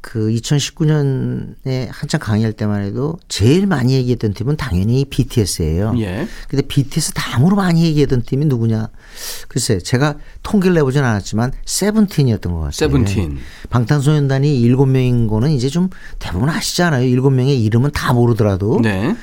그 0.00 0.28
2019년에 0.30 1.88
한창 1.90 2.20
강의할 2.20 2.52
때만 2.52 2.82
해도 2.82 3.18
제일 3.28 3.66
많이 3.66 3.94
얘기했던 3.94 4.32
팀은 4.32 4.56
당연히 4.56 5.04
BTS예요. 5.04 5.94
예. 5.98 6.28
근데 6.48 6.66
BTS 6.66 7.12
다음으로 7.12 7.56
많이 7.56 7.84
얘기했던 7.84 8.22
팀이 8.22 8.46
누구냐? 8.46 8.88
글쎄, 9.48 9.78
제가 9.78 10.16
통계를 10.42 10.74
내보진 10.74 11.02
않았지만 11.02 11.52
세븐틴이었던 11.64 12.52
것 12.52 12.58
같아요. 12.58 12.72
세븐틴. 12.72 13.38
방탄소년단이 13.70 14.62
7명인 14.62 15.28
거는 15.28 15.50
이제 15.50 15.68
좀 15.68 15.90
대부분 16.18 16.48
아시잖아요. 16.48 17.04
7명의 17.04 17.60
이름은 17.64 17.90
다 17.90 18.12
모르더라도. 18.12 18.80
네. 18.80 19.16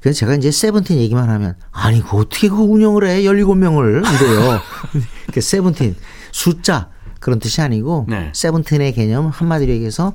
그래서 0.00 0.18
제가 0.18 0.34
이제 0.34 0.50
세븐틴 0.50 0.98
얘기만 0.98 1.28
하면 1.28 1.54
아니, 1.70 2.02
그 2.02 2.16
어떻게 2.16 2.48
그 2.48 2.56
운영을 2.56 3.06
해? 3.06 3.22
17명을 3.22 4.04
이래요. 4.04 4.60
그 5.32 5.40
세븐틴 5.40 5.96
숫자 6.32 6.90
그런 7.18 7.38
뜻이 7.38 7.60
아니고 7.60 8.06
네. 8.08 8.30
세븐틴의 8.34 8.92
개념 8.94 9.28
한마디로 9.28 9.72
얘기해서 9.72 10.14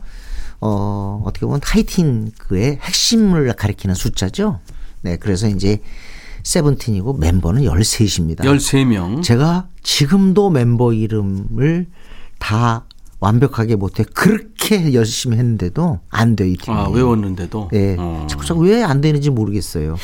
어, 0.62 1.22
어떻게 1.26 1.46
보면 1.46 1.62
하이틴 1.64 2.32
그의 2.38 2.80
핵심을 2.82 3.52
가리키는 3.54 3.96
숫자죠. 3.96 4.60
네, 5.02 5.18
그래서 5.18 5.48
이제 5.48 5.80
세븐틴이고 6.44 7.14
멤버는 7.14 7.64
13입니다. 7.64 8.42
13명. 8.42 9.24
제가 9.24 9.68
지금도 9.82 10.50
멤버 10.50 10.94
이름을 10.94 11.88
다 12.40 12.86
완벽하게 13.28 13.78
못해 13.78 14.04
그렇게 14.14 14.94
열심히 14.94 15.38
했는데도 15.38 16.02
안 16.10 16.36
돼요, 16.36 16.50
이 16.50 16.58
팀이. 16.58 16.76
아, 16.76 16.90
외웠는데도? 16.90 17.70
네. 17.72 17.96
어. 17.98 18.28
자꾸 18.30 18.46
자꾸 18.46 18.62
왜 18.66 18.84
안 18.84 19.00
되는지 19.00 19.30
모르겠어요. 19.30 19.96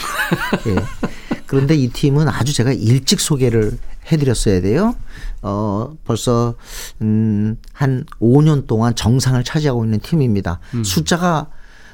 네. 0.65 0.75
그런데 1.45 1.75
이 1.75 1.89
팀은 1.89 2.29
아주 2.29 2.53
제가 2.53 2.71
일찍 2.71 3.19
소개를 3.19 3.77
해드렸어야 4.09 4.61
돼요. 4.61 4.95
어, 5.41 5.91
벌써, 6.05 6.55
음, 7.01 7.57
한 7.73 8.05
5년 8.21 8.67
동안 8.67 8.95
정상을 8.95 9.43
차지하고 9.43 9.83
있는 9.83 9.99
팀입니다. 9.99 10.59
음. 10.75 10.83
숫자가 10.83 11.47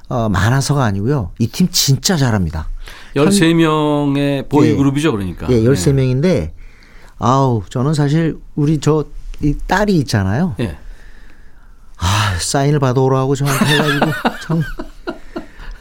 어, 0.07 0.29
많아서가 0.29 0.83
아니고요. 0.83 1.31
이 1.39 1.47
팀 1.47 1.69
진짜 1.71 2.15
잘합니다. 2.17 2.67
13명의 3.15 4.47
보이그룹이죠, 4.49 5.11
그러니까. 5.11 5.47
예, 5.49 5.61
13명인데, 5.63 6.21
네. 6.21 6.53
아우, 7.17 7.63
저는 7.69 7.95
사실 7.95 8.37
우리 8.55 8.79
저, 8.79 9.05
이 9.41 9.55
딸이 9.65 9.95
있잖아요. 9.99 10.53
예. 10.59 10.77
아, 12.35 12.39
사인을 12.39 12.79
받아오라고 12.79 13.35
저한테 13.35 13.65
해가지고, 13.65 14.05
참. 14.43 14.61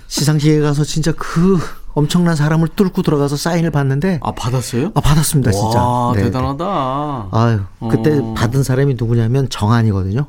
시상식에 0.06 0.60
가서 0.60 0.84
진짜 0.84 1.12
그 1.16 1.58
엄청난 1.92 2.36
사람을 2.36 2.68
뚫고 2.68 3.02
들어가서 3.02 3.36
사인을 3.36 3.70
받는데 3.72 4.20
아 4.22 4.30
받았어요? 4.32 4.92
아 4.94 5.00
받았습니다 5.00 5.50
진짜. 5.50 5.82
와 5.82 6.12
네, 6.14 6.22
대단하다. 6.24 7.28
네. 7.32 7.38
아유 7.38 7.60
그때 7.90 8.18
어. 8.20 8.34
받은 8.34 8.62
사람이 8.62 8.94
누구냐면 8.96 9.48
정한이거든요. 9.48 10.26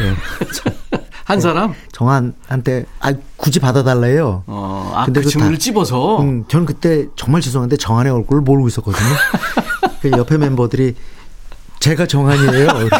네. 0.00 0.14
한 1.24 1.40
사람? 1.40 1.74
정한 1.92 2.34
한테 2.48 2.84
아 2.98 3.12
굳이 3.36 3.60
받아달래요. 3.60 4.42
어, 4.46 4.92
아, 4.94 5.04
근데 5.04 5.20
그 5.22 5.28
친구를 5.28 5.58
찝어서. 5.58 6.20
음, 6.22 6.44
저는 6.48 6.66
그때 6.66 7.06
정말 7.14 7.40
죄송한데 7.40 7.76
정한의 7.76 8.12
얼굴을 8.12 8.42
모르고 8.42 8.68
있었거든요. 8.68 9.08
그 10.02 10.10
옆에 10.10 10.38
멤버들이 10.38 10.96
제가 11.78 12.06
정한이에요. 12.06 12.68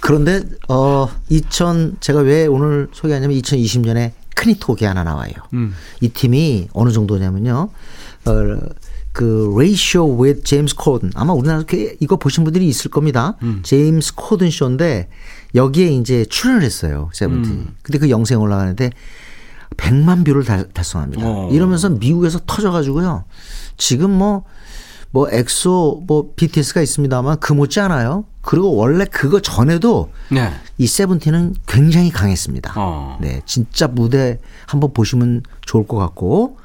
그런데 0.00 0.42
어 0.68 1.08
2000 1.28 1.96
제가 2.00 2.20
왜 2.20 2.46
오늘 2.46 2.88
소개하냐면 2.92 3.36
2020년에 3.38 4.12
크니톡이 4.34 4.84
하나 4.84 5.04
나와요. 5.04 5.32
음. 5.52 5.74
이 6.00 6.08
팀이 6.08 6.68
어느 6.72 6.90
정도냐면요. 6.90 7.68
어, 8.26 8.58
그 9.12 9.54
Late 9.58 9.88
Show 9.88 10.18
with 10.20 10.44
제임스 10.44 10.76
코든 10.76 11.10
아마 11.14 11.32
우리나라 11.32 11.64
이거 12.00 12.16
보신 12.16 12.44
분들이 12.44 12.66
있을 12.68 12.90
겁니다. 12.90 13.36
음. 13.42 13.60
제임스 13.62 14.14
코든 14.14 14.50
쇼인데 14.50 15.08
여기에 15.54 15.88
이제 15.88 16.24
출연을 16.24 16.62
했어요. 16.62 17.10
세븐틴. 17.12 17.52
음. 17.52 17.74
근데 17.82 17.98
그 17.98 18.08
영상이 18.08 18.40
올라가는데 18.40 18.90
100만 19.76 20.24
view를 20.24 20.44
달, 20.44 20.68
달성합니다. 20.72 21.22
어. 21.24 21.50
이러면서 21.52 21.88
미국에서 21.88 22.40
터져 22.46 22.70
가지고요. 22.70 23.24
지금 23.76 24.10
뭐, 24.10 24.44
뭐 25.12 25.28
엑소, 25.30 26.04
뭐 26.06 26.32
BTS가 26.36 26.80
있습니다만 26.82 27.40
그 27.40 27.52
못지 27.52 27.80
않아요. 27.80 28.24
그리고 28.42 28.74
원래 28.74 29.04
그거 29.04 29.40
전에도 29.40 30.10
네. 30.30 30.52
이 30.78 30.86
세븐틴은 30.86 31.56
굉장히 31.66 32.10
강했습니다. 32.10 32.74
어. 32.76 33.18
네, 33.20 33.42
진짜 33.44 33.86
무대 33.86 34.38
한번 34.66 34.92
보시면 34.92 35.42
좋을 35.62 35.86
것 35.86 35.96
같고 35.96 36.58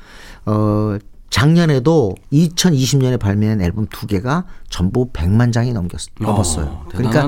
어 0.45 0.97
작년에도 1.35 2.15
2020년에 2.31 3.19
발매한 3.19 3.59
앨범 3.59 3.87
두 3.87 4.07
개가 4.07 4.45
전부 4.69 5.11
100만 5.11 5.51
장이 5.51 5.73
넘겼 5.73 5.99
넘었어요. 6.21 6.65
어, 6.65 6.85
그러니까 6.87 7.27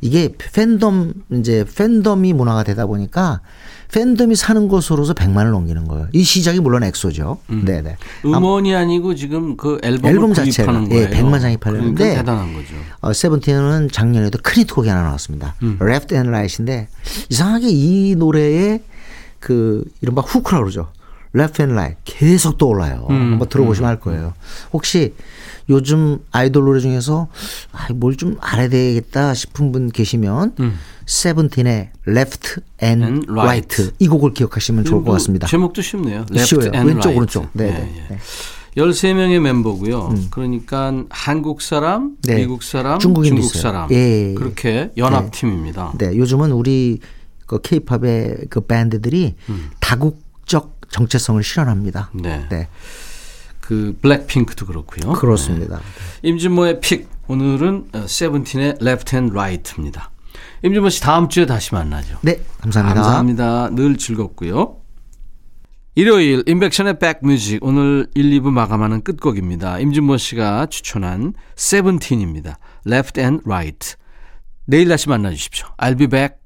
이게 0.00 0.32
팬덤 0.38 1.12
이제 1.32 1.64
팬덤이 1.76 2.34
문화가 2.34 2.62
되다 2.62 2.86
보니까 2.86 3.40
팬덤이 3.92 4.36
사는 4.36 4.68
것으로서 4.68 5.12
100만을 5.14 5.50
넘기는 5.50 5.88
거예요. 5.88 6.06
이 6.12 6.22
시작이 6.22 6.60
물론 6.60 6.84
엑소죠. 6.84 7.38
음. 7.50 7.64
네, 7.64 7.82
네. 7.82 7.96
음원이 8.24 8.76
아니고 8.76 9.16
지금 9.16 9.56
그 9.56 9.80
앨범 9.82 10.12
앨범 10.12 10.34
자체가 10.34 10.86
예, 10.92 11.10
100만 11.10 11.40
장이 11.40 11.56
팔렸는데 11.56 11.94
그러니까 11.94 12.20
대단한 12.20 12.54
거죠. 12.54 12.74
어, 13.00 13.12
세븐틴은 13.12 13.88
작년에도 13.90 14.38
큰 14.40 14.62
히트곡이 14.62 14.88
하나 14.88 15.02
나왔습니다. 15.02 15.56
음. 15.64 15.80
Left 15.82 16.14
and 16.14 16.28
Right인데 16.28 16.86
이상하게 17.28 17.70
이 17.70 18.14
노래에 18.14 18.84
그 19.40 19.84
이른바 20.00 20.22
후크라 20.22 20.60
그러죠. 20.60 20.92
Left 21.34 21.62
and 21.62 21.72
Right 21.72 21.96
계속 22.04 22.58
떠올라요. 22.58 23.06
음. 23.10 23.32
한번 23.32 23.48
들어보시면 23.48 23.88
음. 23.88 23.90
알 23.90 24.00
거예요. 24.00 24.34
혹시 24.72 25.14
요즘 25.68 26.18
아이돌 26.32 26.64
노래 26.64 26.80
중에서 26.80 27.28
아, 27.72 27.92
뭘좀 27.92 28.36
알아야 28.40 28.68
되겠다 28.68 29.34
싶은 29.34 29.72
분 29.72 29.90
계시면 29.90 30.54
음. 30.60 30.78
세븐틴의 31.06 31.90
Left 32.06 32.60
and, 32.82 33.04
and 33.04 33.26
right. 33.30 33.74
right. 33.76 33.92
이 33.98 34.08
곡을 34.08 34.34
기억하시면 34.34 34.84
좋을 34.84 35.02
것뭐 35.02 35.14
같습니다. 35.14 35.46
제목도 35.46 35.82
쉽네요. 35.82 36.26
쉬워요. 36.44 36.70
왼쪽 36.72 37.08
right. 37.08 37.16
오른쪽. 37.16 37.48
네. 37.52 37.70
네. 37.70 38.06
네. 38.10 38.18
13명의 38.76 39.38
멤버고요. 39.40 40.08
음. 40.08 40.26
그러니까 40.30 41.04
한국 41.10 41.60
사람, 41.60 42.16
네. 42.22 42.36
미국 42.36 42.62
사람, 42.62 42.98
중국인 42.98 43.36
중국 43.36 43.44
있어요. 43.44 43.62
사람 43.62 43.90
예. 43.90 44.32
그렇게 44.34 44.90
연합팀입니다. 44.96 45.92
네. 45.98 46.10
네. 46.10 46.16
요즘은 46.16 46.52
우리 46.52 46.98
그 47.46 47.60
케이팝의 47.60 48.46
그 48.48 48.62
밴드들이 48.62 49.34
음. 49.50 49.70
다국적 49.78 50.31
정체성을 50.92 51.42
실현합니다. 51.42 52.10
네. 52.14 52.46
네. 52.48 52.68
그 53.60 53.96
블랙핑크도 54.00 54.66
그렇고요. 54.66 55.12
그렇습니다. 55.14 55.78
네. 55.78 56.28
임진모의 56.28 56.80
픽 56.80 57.08
오늘은 57.26 57.90
세븐틴의 58.06 58.76
Left 58.80 59.16
and 59.16 59.32
Right입니다. 59.32 60.10
임진모 60.62 60.90
씨 60.90 61.00
다음 61.00 61.28
주에 61.28 61.46
다시 61.46 61.74
만나죠. 61.74 62.18
네, 62.22 62.40
감사합니다. 62.60 63.02
감사합니다. 63.02 63.70
늘 63.70 63.96
즐겁고요. 63.96 64.78
일요일 65.94 66.42
인백션의 66.46 66.98
백뮤직 66.98 67.62
오늘 67.62 68.06
1, 68.14 68.30
2부 68.40 68.50
마감하는 68.50 69.02
끝곡입니다. 69.02 69.78
임진모 69.78 70.16
씨가 70.16 70.66
추천한 70.66 71.34
세븐틴입니다. 71.56 72.58
Left 72.86 73.20
and 73.20 73.42
Right. 73.44 73.96
내일 74.64 74.88
다시 74.88 75.08
만나 75.08 75.30
주십시오. 75.30 75.66
I'll 75.78 75.98
be 75.98 76.06
back. 76.06 76.41